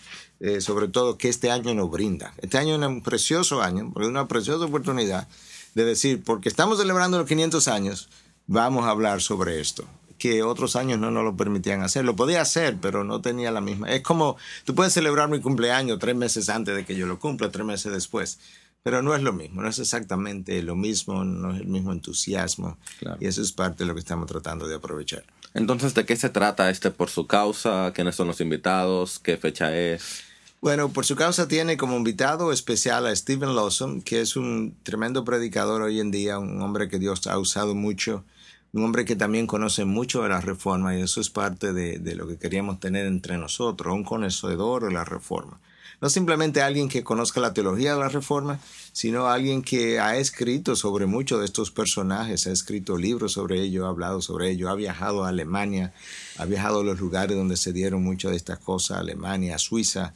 eh, 0.42 0.60
sobre 0.60 0.88
todo 0.88 1.16
que 1.16 1.28
este 1.28 1.52
año 1.52 1.72
nos 1.72 1.88
brinda. 1.88 2.34
Este 2.38 2.58
año 2.58 2.74
es 2.74 2.86
un 2.86 3.00
precioso 3.00 3.62
año, 3.62 3.92
una 3.94 4.26
preciosa 4.26 4.64
oportunidad 4.64 5.28
de 5.74 5.84
decir, 5.84 6.22
porque 6.24 6.48
estamos 6.48 6.78
celebrando 6.78 7.16
los 7.16 7.28
500 7.28 7.68
años, 7.68 8.08
vamos 8.48 8.84
a 8.84 8.90
hablar 8.90 9.22
sobre 9.22 9.60
esto 9.60 9.86
que 10.18 10.44
otros 10.44 10.76
años 10.76 11.00
no 11.00 11.10
nos 11.10 11.24
lo 11.24 11.36
permitían 11.36 11.82
hacer. 11.82 12.04
Lo 12.04 12.14
podía 12.14 12.42
hacer, 12.42 12.76
pero 12.80 13.02
no 13.02 13.20
tenía 13.20 13.50
la 13.50 13.60
misma. 13.60 13.90
Es 13.90 14.02
como, 14.02 14.36
tú 14.64 14.72
puedes 14.72 14.92
celebrar 14.92 15.28
mi 15.28 15.40
cumpleaños 15.40 15.98
tres 15.98 16.14
meses 16.14 16.48
antes 16.48 16.76
de 16.76 16.84
que 16.84 16.94
yo 16.94 17.06
lo 17.06 17.18
cumpla, 17.18 17.50
tres 17.50 17.66
meses 17.66 17.92
después, 17.92 18.38
pero 18.84 19.02
no 19.02 19.16
es 19.16 19.22
lo 19.22 19.32
mismo, 19.32 19.62
no 19.62 19.68
es 19.68 19.80
exactamente 19.80 20.62
lo 20.62 20.76
mismo, 20.76 21.24
no 21.24 21.52
es 21.52 21.60
el 21.60 21.66
mismo 21.66 21.90
entusiasmo. 21.90 22.78
Y 23.18 23.26
eso 23.26 23.42
es 23.42 23.50
parte 23.50 23.82
de 23.82 23.88
lo 23.88 23.94
que 23.94 24.00
estamos 24.00 24.26
tratando 24.26 24.68
de 24.68 24.76
aprovechar. 24.76 25.24
Entonces, 25.54 25.92
¿de 25.92 26.06
qué 26.06 26.14
se 26.14 26.28
trata 26.28 26.70
este 26.70 26.92
por 26.92 27.10
su 27.10 27.26
causa? 27.26 27.92
¿Quiénes 27.92 28.14
son 28.14 28.28
los 28.28 28.40
invitados? 28.40 29.18
¿Qué 29.18 29.36
fecha 29.36 29.76
es? 29.76 30.31
Bueno, 30.62 30.90
por 30.90 31.04
su 31.04 31.16
causa 31.16 31.48
tiene 31.48 31.76
como 31.76 31.96
invitado 31.96 32.52
especial 32.52 33.06
a 33.06 33.16
Stephen 33.16 33.56
Lawson, 33.56 34.00
que 34.00 34.20
es 34.20 34.36
un 34.36 34.76
tremendo 34.84 35.24
predicador 35.24 35.82
hoy 35.82 35.98
en 35.98 36.12
día, 36.12 36.38
un 36.38 36.62
hombre 36.62 36.88
que 36.88 37.00
Dios 37.00 37.26
ha 37.26 37.36
usado 37.36 37.74
mucho 37.74 38.24
un 38.72 38.84
hombre 38.84 39.04
que 39.04 39.16
también 39.16 39.46
conoce 39.46 39.84
mucho 39.84 40.22
de 40.22 40.30
la 40.30 40.40
reforma 40.40 40.96
y 40.96 41.02
eso 41.02 41.20
es 41.20 41.28
parte 41.28 41.72
de, 41.72 42.14
lo 42.14 42.26
que 42.26 42.38
queríamos 42.38 42.80
tener 42.80 43.06
entre 43.06 43.36
nosotros, 43.36 43.94
un 43.94 44.04
conocedor 44.04 44.84
de 44.84 44.92
la 44.92 45.04
reforma. 45.04 45.60
No 46.00 46.08
simplemente 46.08 46.62
alguien 46.62 46.88
que 46.88 47.04
conozca 47.04 47.38
la 47.38 47.52
teología 47.52 47.94
de 47.94 48.00
la 48.00 48.08
reforma, 48.08 48.58
sino 48.92 49.28
alguien 49.28 49.62
que 49.62 50.00
ha 50.00 50.16
escrito 50.16 50.74
sobre 50.74 51.06
muchos 51.06 51.40
de 51.40 51.44
estos 51.44 51.70
personajes, 51.70 52.46
ha 52.46 52.50
escrito 52.50 52.96
libros 52.96 53.32
sobre 53.32 53.60
ello, 53.60 53.86
ha 53.86 53.90
hablado 53.90 54.22
sobre 54.22 54.50
ello, 54.50 54.70
ha 54.70 54.74
viajado 54.74 55.24
a 55.24 55.28
Alemania, 55.28 55.92
ha 56.38 56.46
viajado 56.46 56.80
a 56.80 56.84
los 56.84 56.98
lugares 56.98 57.36
donde 57.36 57.56
se 57.56 57.72
dieron 57.72 58.02
muchas 58.02 58.30
de 58.30 58.38
estas 58.38 58.58
cosas, 58.58 58.98
Alemania, 58.98 59.58
Suiza. 59.58 60.14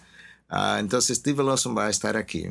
Ah, 0.49 0.79
entonces 0.81 1.19
Steve 1.19 1.43
Lawson 1.43 1.77
va 1.77 1.87
a 1.87 1.91
estar 1.91 2.17
aquí 2.17 2.49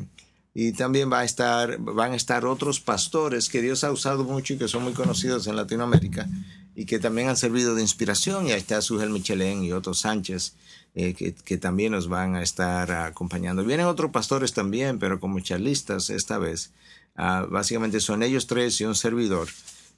y 0.58 0.72
también 0.72 1.12
va 1.12 1.20
a 1.20 1.24
estar, 1.24 1.78
van 1.78 2.12
a 2.12 2.16
estar 2.16 2.46
otros 2.46 2.80
pastores 2.80 3.50
que 3.50 3.60
Dios 3.60 3.84
ha 3.84 3.92
usado 3.92 4.24
mucho 4.24 4.54
y 4.54 4.56
que 4.56 4.68
son 4.68 4.84
muy 4.84 4.94
conocidos 4.94 5.46
en 5.46 5.54
Latinoamérica 5.54 6.26
y 6.74 6.86
que 6.86 6.98
también 6.98 7.28
han 7.28 7.36
servido 7.36 7.74
de 7.74 7.82
inspiración. 7.82 8.46
Y 8.46 8.52
ahí 8.52 8.60
está 8.60 8.80
Sugel 8.80 9.10
Michelén 9.10 9.62
y 9.62 9.72
Otto 9.72 9.92
Sánchez, 9.92 10.54
eh, 10.94 11.12
que, 11.12 11.58
también 11.58 11.92
nos 11.92 12.08
van 12.08 12.36
a 12.36 12.42
estar 12.42 12.90
acompañando. 12.90 13.64
Vienen 13.64 13.84
otros 13.84 14.10
pastores 14.10 14.54
también, 14.54 14.98
pero 14.98 15.20
como 15.20 15.40
charlistas 15.40 16.08
esta 16.08 16.38
vez. 16.38 16.70
Ah, 17.16 17.46
básicamente 17.50 18.00
son 18.00 18.22
ellos 18.22 18.46
tres 18.46 18.80
y 18.80 18.84
un 18.84 18.94
servidor. 18.94 19.48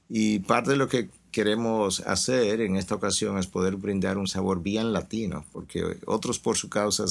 Y 0.09 0.41
parte 0.41 0.71
de 0.71 0.77
lo 0.77 0.89
que 0.89 1.09
queremos 1.31 2.01
hacer 2.01 2.63
en 2.63 2.75
esta 2.75 2.97
ocasión 2.97 3.39
es 3.39 3.47
poder 3.47 3.77
brindar 3.77 4.19
un 4.19 4.27
sabor 4.27 4.61
bien 4.61 4.93
latino, 4.93 5.45
porque 5.53 5.99
otros 6.07 6.41
por 6.41 6.57
su 6.57 6.69
causa 6.69 7.05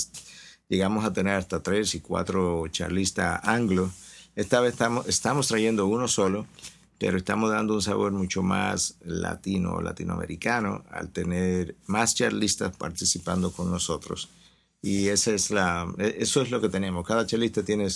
llegamos 0.70 1.06
a 1.06 1.14
tener 1.14 1.36
hasta 1.36 1.62
tres 1.62 1.96
y 1.96 2.02
cuatro 2.02 2.68
charlistas 2.70 3.40
anglo. 3.44 3.90
Esta 4.36 4.60
vez 4.60 4.74
estamos, 4.74 5.08
estamos 5.08 5.48
trayendo 5.48 5.88
uno 5.88 6.08
solo, 6.08 6.46
pero 7.00 7.18
estamos 7.18 7.52
dando 7.52 7.74
un 7.74 7.82
sabor 7.82 8.12
mucho 8.12 8.44
más 8.44 8.98
latino, 9.02 9.82
latinoamericano, 9.82 10.84
al 10.92 11.10
tener 11.10 11.76
más 11.86 12.16
charlistas 12.16 12.76
participando 12.76 13.52
con 13.52 13.72
nosotros. 13.72 14.30
Y 14.82 15.08
esa 15.08 15.32
es 15.32 15.52
la, 15.52 15.92
e, 15.98 16.18
eso 16.20 16.42
es 16.42 16.52
lo 16.52 16.62
que 16.62 16.70
tenemos. 16.70 17.06
Cada 17.06 17.26
charlista 17.26 17.64
tiene 17.64 17.88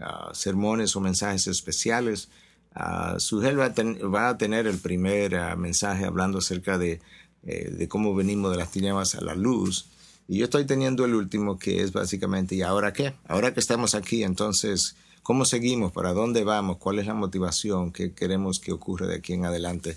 ah, 0.00 0.30
sermones 0.32 0.96
o 0.96 1.00
mensajes 1.00 1.46
especiales. 1.46 2.28
Uh, 2.74 3.20
Sugel 3.20 3.58
va, 3.58 3.72
va, 4.08 4.30
a 4.30 4.38
tener 4.38 4.66
el 4.66 4.78
primer 4.78 5.36
ah, 5.36 5.54
mensaje 5.54 6.06
hablando 6.06 6.38
acerca 6.38 6.76
de, 6.76 7.00
eh, 7.44 7.70
de 7.70 7.88
cómo 7.88 8.14
venimos 8.14 8.50
de 8.50 8.56
las 8.58 8.72
tinieblas 8.72 9.14
a 9.14 9.20
la 9.20 9.34
luz. 9.34 9.86
Y 10.26 10.38
yo 10.38 10.44
estoy 10.44 10.64
teniendo 10.64 11.04
el 11.04 11.14
último 11.14 11.58
que 11.58 11.82
es 11.82 11.92
básicamente, 11.92 12.54
¿y 12.54 12.62
ahora 12.62 12.92
qué? 12.92 13.14
Ahora 13.28 13.52
que 13.52 13.60
estamos 13.60 13.94
aquí, 13.94 14.22
entonces, 14.22 14.96
¿cómo 15.22 15.44
seguimos? 15.44 15.92
¿Para 15.92 16.12
dónde 16.12 16.44
vamos? 16.44 16.78
¿Cuál 16.78 16.98
es 16.98 17.06
la 17.06 17.14
motivación? 17.14 17.92
¿Qué 17.92 18.12
queremos 18.12 18.58
que 18.58 18.72
ocurra 18.72 19.06
de 19.06 19.16
aquí 19.16 19.34
en 19.34 19.44
adelante? 19.44 19.96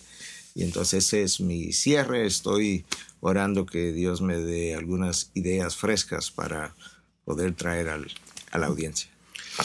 Y 0.53 0.63
entonces 0.63 1.05
ese 1.05 1.23
es 1.23 1.39
mi 1.39 1.71
cierre. 1.71 2.25
Estoy 2.25 2.83
orando 3.21 3.65
que 3.65 3.93
Dios 3.93 4.21
me 4.21 4.37
dé 4.37 4.75
algunas 4.75 5.31
ideas 5.33 5.77
frescas 5.77 6.31
para 6.31 6.75
poder 7.23 7.53
traer 7.53 7.89
al, 7.89 8.07
a 8.51 8.57
la 8.57 8.67
audiencia. 8.67 9.09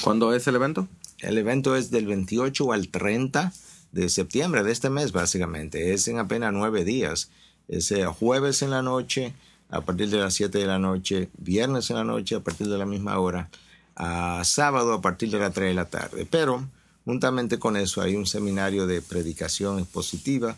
¿Cuándo 0.02 0.34
es 0.34 0.46
el 0.46 0.56
evento? 0.56 0.86
El 1.18 1.38
evento 1.38 1.76
es 1.76 1.90
del 1.90 2.06
28 2.06 2.72
al 2.72 2.88
30 2.88 3.52
de 3.92 4.08
septiembre 4.08 4.62
de 4.62 4.72
este 4.72 4.90
mes, 4.90 5.12
básicamente. 5.12 5.92
Es 5.92 6.08
en 6.08 6.18
apenas 6.18 6.52
nueve 6.52 6.84
días. 6.84 7.30
Es 7.68 7.90
el 7.90 8.06
jueves 8.06 8.62
en 8.62 8.70
la 8.70 8.82
noche, 8.82 9.34
a 9.72 9.80
partir 9.80 10.10
de 10.10 10.18
las 10.18 10.34
7 10.34 10.58
de 10.58 10.66
la 10.66 10.78
noche, 10.78 11.30
viernes 11.38 11.88
en 11.90 11.96
la 11.96 12.04
noche 12.04 12.34
a 12.36 12.40
partir 12.40 12.68
de 12.68 12.76
la 12.76 12.84
misma 12.84 13.18
hora, 13.18 13.48
a 13.96 14.42
sábado 14.44 14.92
a 14.92 15.00
partir 15.00 15.30
de 15.30 15.38
las 15.38 15.52
3 15.54 15.70
de 15.70 15.74
la 15.74 15.86
tarde. 15.86 16.26
Pero, 16.30 16.68
juntamente 17.06 17.58
con 17.58 17.78
eso, 17.78 18.02
hay 18.02 18.14
un 18.14 18.26
seminario 18.26 18.86
de 18.86 19.00
predicación 19.00 19.78
expositiva. 19.78 20.56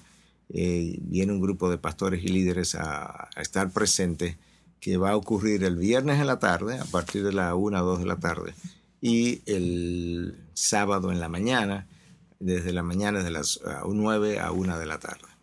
Eh, 0.53 0.99
viene 1.01 1.33
un 1.33 1.41
grupo 1.41 1.71
de 1.71 1.79
pastores 1.79 2.25
y 2.25 2.29
líderes 2.29 2.75
a, 2.75 3.29
estar 3.37 3.71
presentes 3.71 4.37
que 4.81 4.97
va 4.97 5.13
a 5.13 5.17
ocurrir 5.17 5.63
el 5.63 5.77
viernes 5.77 6.21
en 6.21 6.27
la 6.27 6.41
tarde, 6.41 6.81
a 6.81 6.85
partir 6.85 7.23
de 7.23 7.33
la 7.33 7.55
1 7.55 7.83
o 7.83 7.87
2 7.87 8.01
de 8.01 8.07
la 8.07 8.17
tarde, 8.17 8.53
y 9.01 9.43
el 9.47 10.37
sábado 10.55 11.13
en 11.13 11.21
la 11.21 11.29
mañana, 11.29 11.87
desde 12.41 12.73
la 12.73 12.83
mañana 12.83 13.23
de 13.23 13.31
las 13.31 13.61
9 13.87 14.41
a 14.41 14.51
1 14.51 14.79
de 14.79 14.87
la 14.87 14.99
tarde. 14.99 15.34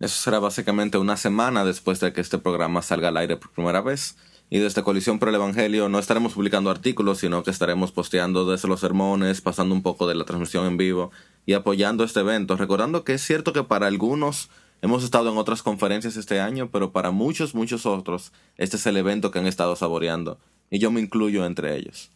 Eso 0.00 0.14
será 0.14 0.38
básicamente 0.38 0.96
una 0.96 1.16
semana 1.16 1.64
después 1.64 1.98
de 1.98 2.12
que 2.12 2.20
este 2.20 2.38
programa 2.38 2.82
salga 2.82 3.08
al 3.08 3.16
aire 3.16 3.36
por 3.36 3.50
primera 3.50 3.80
vez. 3.80 4.16
Y 4.48 4.58
desde 4.58 4.82
Coalición 4.82 5.18
por 5.18 5.28
el 5.28 5.34
Evangelio 5.34 5.88
no 5.88 5.98
estaremos 5.98 6.34
publicando 6.34 6.70
artículos, 6.70 7.18
sino 7.18 7.42
que 7.42 7.50
estaremos 7.50 7.90
posteando 7.90 8.48
desde 8.48 8.68
los 8.68 8.80
sermones, 8.80 9.40
pasando 9.40 9.74
un 9.74 9.82
poco 9.82 10.06
de 10.06 10.14
la 10.14 10.24
transmisión 10.24 10.66
en 10.66 10.76
vivo 10.76 11.10
y 11.46 11.54
apoyando 11.54 12.04
este 12.04 12.20
evento. 12.20 12.56
Recordando 12.56 13.02
que 13.02 13.14
es 13.14 13.22
cierto 13.22 13.52
que 13.52 13.64
para 13.64 13.88
algunos 13.88 14.50
hemos 14.82 15.02
estado 15.02 15.32
en 15.32 15.36
otras 15.36 15.64
conferencias 15.64 16.16
este 16.16 16.40
año, 16.40 16.70
pero 16.70 16.92
para 16.92 17.10
muchos, 17.10 17.56
muchos 17.56 17.84
otros, 17.84 18.32
este 18.56 18.76
es 18.76 18.86
el 18.86 18.96
evento 18.96 19.32
que 19.32 19.40
han 19.40 19.46
estado 19.46 19.74
saboreando. 19.74 20.38
Y 20.70 20.78
yo 20.78 20.92
me 20.92 21.00
incluyo 21.00 21.44
entre 21.44 21.76
ellos. 21.76 22.12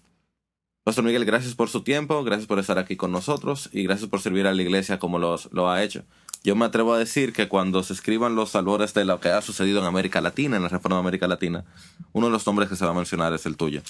Pastor 0.85 1.05
Miguel, 1.05 1.25
gracias 1.25 1.55
por 1.55 1.69
su 1.69 1.83
tiempo, 1.83 2.23
gracias 2.23 2.47
por 2.47 2.61
estar 2.61 2.79
aquí 2.79 2.97
con 2.97 3.11
nosotros 3.11 3.69
y 3.73 3.83
gracias 3.83 4.09
por 4.09 4.21
servir 4.21 4.47
a 4.47 4.55
la 4.55 4.63
iglesia 4.63 4.99
como 4.99 5.19
lo 5.19 5.71
ha 5.71 5.83
hecho. 5.83 6.05
Yo 6.45 6.57
me 6.57 6.65
atrevo 6.65 6.93
a 6.93 6.99
decir 6.99 7.33
que 7.33 7.49
cuando 7.49 7.85
se 7.85 7.93
escriban 7.93 8.35
los 8.35 8.57
albores 8.57 8.95
de 8.95 9.05
lo 9.05 9.21
que 9.21 9.29
ha 9.29 9.41
sucedido 9.43 9.79
en 9.79 9.87
América 9.87 10.21
Latina, 10.21 10.57
en 10.57 10.65
la 10.65 10.69
reforma 10.69 10.97
de 10.97 11.03
América 11.03 11.29
Latina, 11.29 11.65
uno 12.13 12.27
de 12.27 12.33
los 12.33 12.47
nombres 12.47 12.69
que 12.69 12.75
se 12.75 12.85
va 12.85 12.91
a 12.91 12.95
mencionar 12.95 13.33
es 13.33 13.47
el 13.47 13.57
tuyo. 13.57 13.83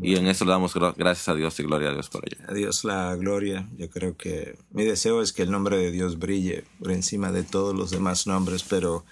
Y 0.00 0.16
en 0.16 0.28
eso 0.28 0.44
le 0.44 0.52
damos 0.52 0.72
gracias 0.74 1.28
a 1.28 1.34
Dios 1.34 1.58
y 1.58 1.64
gloria 1.64 1.88
a 1.88 1.92
Dios 1.92 2.08
por 2.08 2.22
ello. 2.24 2.38
A 2.48 2.54
Dios 2.54 2.84
la 2.84 3.14
gloria. 3.16 3.68
Yo 3.76 3.90
creo 3.90 4.16
que 4.16 4.56
mi 4.70 4.84
deseo 4.84 5.20
es 5.20 5.32
que 5.32 5.42
el 5.42 5.50
nombre 5.50 5.76
de 5.76 5.90
Dios 5.90 6.18
brille 6.18 6.64
por 6.78 6.92
encima 6.92 7.32
de 7.32 7.42
todos 7.42 7.74
los 7.74 7.90
demás 7.90 8.26
nombres, 8.26 8.62
pero, 8.62 9.04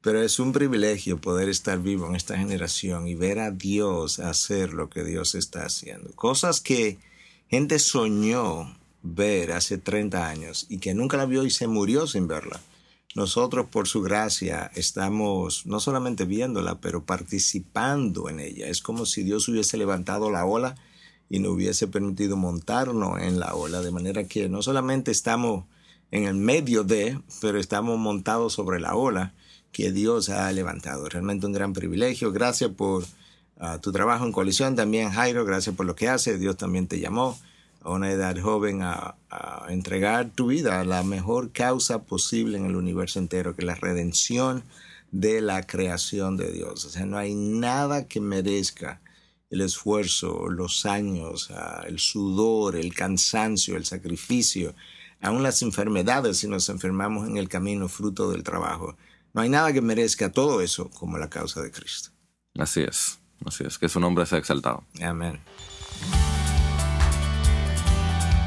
pero 0.00 0.22
es 0.22 0.38
un 0.38 0.52
privilegio 0.52 1.20
poder 1.20 1.50
estar 1.50 1.80
vivo 1.80 2.06
en 2.06 2.16
esta 2.16 2.38
generación 2.38 3.06
y 3.08 3.14
ver 3.14 3.38
a 3.40 3.50
Dios 3.50 4.20
hacer 4.20 4.72
lo 4.72 4.88
que 4.88 5.04
Dios 5.04 5.34
está 5.34 5.66
haciendo. 5.66 6.10
Cosas 6.14 6.62
que 6.62 6.98
gente 7.48 7.78
soñó 7.78 8.79
ver 9.02 9.52
hace 9.52 9.78
30 9.78 10.28
años 10.28 10.66
y 10.68 10.78
que 10.78 10.94
nunca 10.94 11.16
la 11.16 11.26
vio 11.26 11.44
y 11.44 11.50
se 11.50 11.66
murió 11.66 12.06
sin 12.06 12.28
verla. 12.28 12.60
Nosotros, 13.14 13.66
por 13.66 13.88
su 13.88 14.02
gracia, 14.02 14.70
estamos 14.74 15.66
no 15.66 15.80
solamente 15.80 16.26
viéndola, 16.26 16.80
pero 16.80 17.04
participando 17.04 18.28
en 18.28 18.38
ella. 18.38 18.68
Es 18.68 18.82
como 18.82 19.04
si 19.04 19.24
Dios 19.24 19.48
hubiese 19.48 19.76
levantado 19.76 20.30
la 20.30 20.44
ola 20.44 20.76
y 21.28 21.40
nos 21.40 21.52
hubiese 21.52 21.88
permitido 21.88 22.36
montarnos 22.36 23.20
en 23.20 23.40
la 23.40 23.54
ola, 23.54 23.82
de 23.82 23.90
manera 23.90 24.24
que 24.24 24.48
no 24.48 24.62
solamente 24.62 25.10
estamos 25.10 25.64
en 26.12 26.24
el 26.24 26.34
medio 26.34 26.84
de, 26.84 27.20
pero 27.40 27.58
estamos 27.58 27.98
montados 27.98 28.52
sobre 28.52 28.78
la 28.78 28.94
ola 28.94 29.34
que 29.72 29.90
Dios 29.90 30.28
ha 30.28 30.50
levantado. 30.52 31.08
Realmente 31.08 31.46
un 31.46 31.52
gran 31.52 31.72
privilegio. 31.72 32.32
Gracias 32.32 32.70
por 32.70 33.04
ah, 33.58 33.78
tu 33.80 33.90
trabajo 33.90 34.24
en 34.24 34.32
coalición 34.32 34.76
también, 34.76 35.10
Jairo. 35.10 35.44
Gracias 35.44 35.74
por 35.74 35.86
lo 35.86 35.96
que 35.96 36.08
hace. 36.08 36.38
Dios 36.38 36.56
también 36.56 36.86
te 36.86 37.00
llamó 37.00 37.38
a 37.80 37.90
una 37.90 38.10
edad 38.10 38.38
joven 38.38 38.82
a, 38.82 39.16
entregar 39.68 40.30
tu 40.30 40.48
vida 40.48 40.80
a 40.80 40.84
la 40.84 41.04
mejor 41.04 41.52
causa 41.52 42.02
posible 42.02 42.58
en 42.58 42.66
el 42.66 42.74
universo 42.74 43.20
entero, 43.20 43.54
que 43.54 43.62
es 43.62 43.66
la 43.66 43.76
redención 43.76 44.64
de 45.12 45.40
la 45.40 45.62
creación 45.62 46.36
de 46.36 46.50
Dios. 46.50 46.84
O 46.84 46.90
sea, 46.90 47.06
no 47.06 47.16
hay 47.16 47.34
nada 47.34 48.08
que 48.08 48.20
merezca 48.20 49.00
el 49.50 49.60
esfuerzo, 49.60 50.48
los 50.48 50.86
años, 50.86 51.50
ah, 51.52 51.84
el 51.86 51.98
sudor, 51.98 52.76
el 52.76 52.92
cansancio, 52.94 53.76
el 53.76 53.84
sacrificio, 53.84 54.74
aún 55.20 55.42
las 55.42 55.62
enfermedades 55.62 56.38
si 56.38 56.48
nos 56.48 56.68
enfermamos 56.68 57.28
en 57.28 57.36
el 57.36 57.48
camino 57.48 57.88
fruto 57.88 58.30
del 58.30 58.42
trabajo. 58.42 58.96
No 59.32 59.42
hay 59.42 59.48
nada 59.48 59.72
que 59.72 59.80
merezca 59.80 60.32
todo 60.32 60.60
eso 60.60 60.90
como 60.90 61.18
la 61.18 61.30
causa 61.30 61.62
de 61.62 61.70
Cristo. 61.70 62.10
Así 62.58 62.80
es, 62.80 63.20
así 63.44 63.64
es, 63.64 63.78
que 63.78 63.88
su 63.88 64.00
nombre 64.00 64.26
sea 64.26 64.38
exaltado. 64.38 64.84
Amén. 65.00 65.40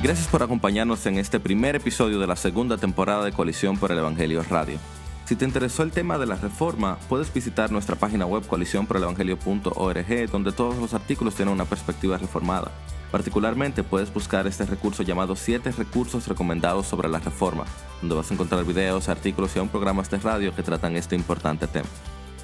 Gracias 0.04 0.28
por 0.28 0.44
acompañarnos 0.44 1.06
en 1.06 1.18
este 1.18 1.40
primer 1.40 1.78
episodio 1.78 2.20
de 2.20 2.28
la 2.28 2.36
segunda 2.36 2.76
temporada 2.76 3.24
de 3.24 3.32
Coalición 3.32 3.78
por 3.78 3.90
el 3.90 4.00
Evangelio 4.00 4.44
Radio. 4.44 4.78
Si 5.24 5.38
te 5.38 5.46
interesó 5.46 5.82
el 5.82 5.92
tema 5.92 6.18
de 6.18 6.26
la 6.26 6.36
reforma, 6.36 6.98
puedes 7.08 7.34
visitar 7.34 7.72
nuestra 7.72 7.96
página 7.96 8.26
web 8.26 8.46
coaliciónporelevangelio.org, 8.46 10.30
donde 10.30 10.52
todos 10.52 10.76
los 10.76 10.94
artículos 10.94 11.36
tienen 11.36 11.54
una 11.54 11.64
perspectiva 11.64 12.18
reformada. 12.18 12.70
Particularmente 13.14 13.82
puedes 13.82 14.14
buscar 14.14 14.46
este 14.46 14.66
recurso 14.66 15.04
llamado 15.04 15.38
7 15.38 15.72
recursos 15.72 16.28
recomendados 16.28 16.86
sobre 16.86 17.08
la 17.08 17.20
reforma, 17.20 17.64
donde 18.02 18.16
vas 18.16 18.30
a 18.30 18.34
encontrar 18.34 18.66
videos, 18.66 19.08
artículos 19.08 19.56
y 19.56 19.60
aún 19.60 19.70
programas 19.70 20.12
de 20.12 20.18
radio 20.18 20.54
que 20.54 20.64
tratan 20.64 20.98
este 20.98 21.16
importante 21.16 21.66
tema. 21.66 21.88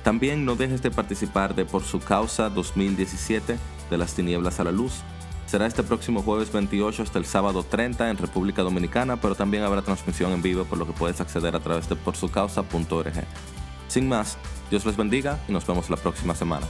También 0.06 0.46
no 0.46 0.56
dejes 0.56 0.82
de 0.82 0.92
participar 0.92 1.56
de 1.56 1.66
Por 1.66 1.84
su 1.84 2.00
causa 2.00 2.50
2017 2.50 3.58
de 3.90 3.98
las 3.98 4.14
tinieblas 4.16 4.62
a 4.62 4.64
la 4.64 4.72
luz. 4.72 5.04
Será 5.50 5.66
este 5.66 5.82
próximo 5.82 6.22
jueves 6.22 6.52
28 6.52 7.02
hasta 7.02 7.18
el 7.18 7.26
sábado 7.26 7.64
30 7.64 8.12
en 8.12 8.18
República 8.18 8.62
Dominicana, 8.62 9.20
pero 9.20 9.34
también 9.34 9.64
habrá 9.64 9.82
transmisión 9.82 10.32
en 10.32 10.44
vivo 10.44 10.64
por 10.64 10.78
lo 10.78 10.86
que 10.86 10.94
puedes 10.94 11.20
acceder 11.22 11.56
a 11.56 11.60
través 11.60 11.90
de 11.90 11.96
porsucausa.org. 11.96 13.24
Sin 13.88 14.08
más, 14.08 14.38
Dios 14.70 14.86
les 14.86 14.96
bendiga 14.96 15.40
y 15.48 15.52
nos 15.52 15.66
vemos 15.66 15.90
la 15.90 15.98
próxima 15.98 16.36
semana. 16.36 16.68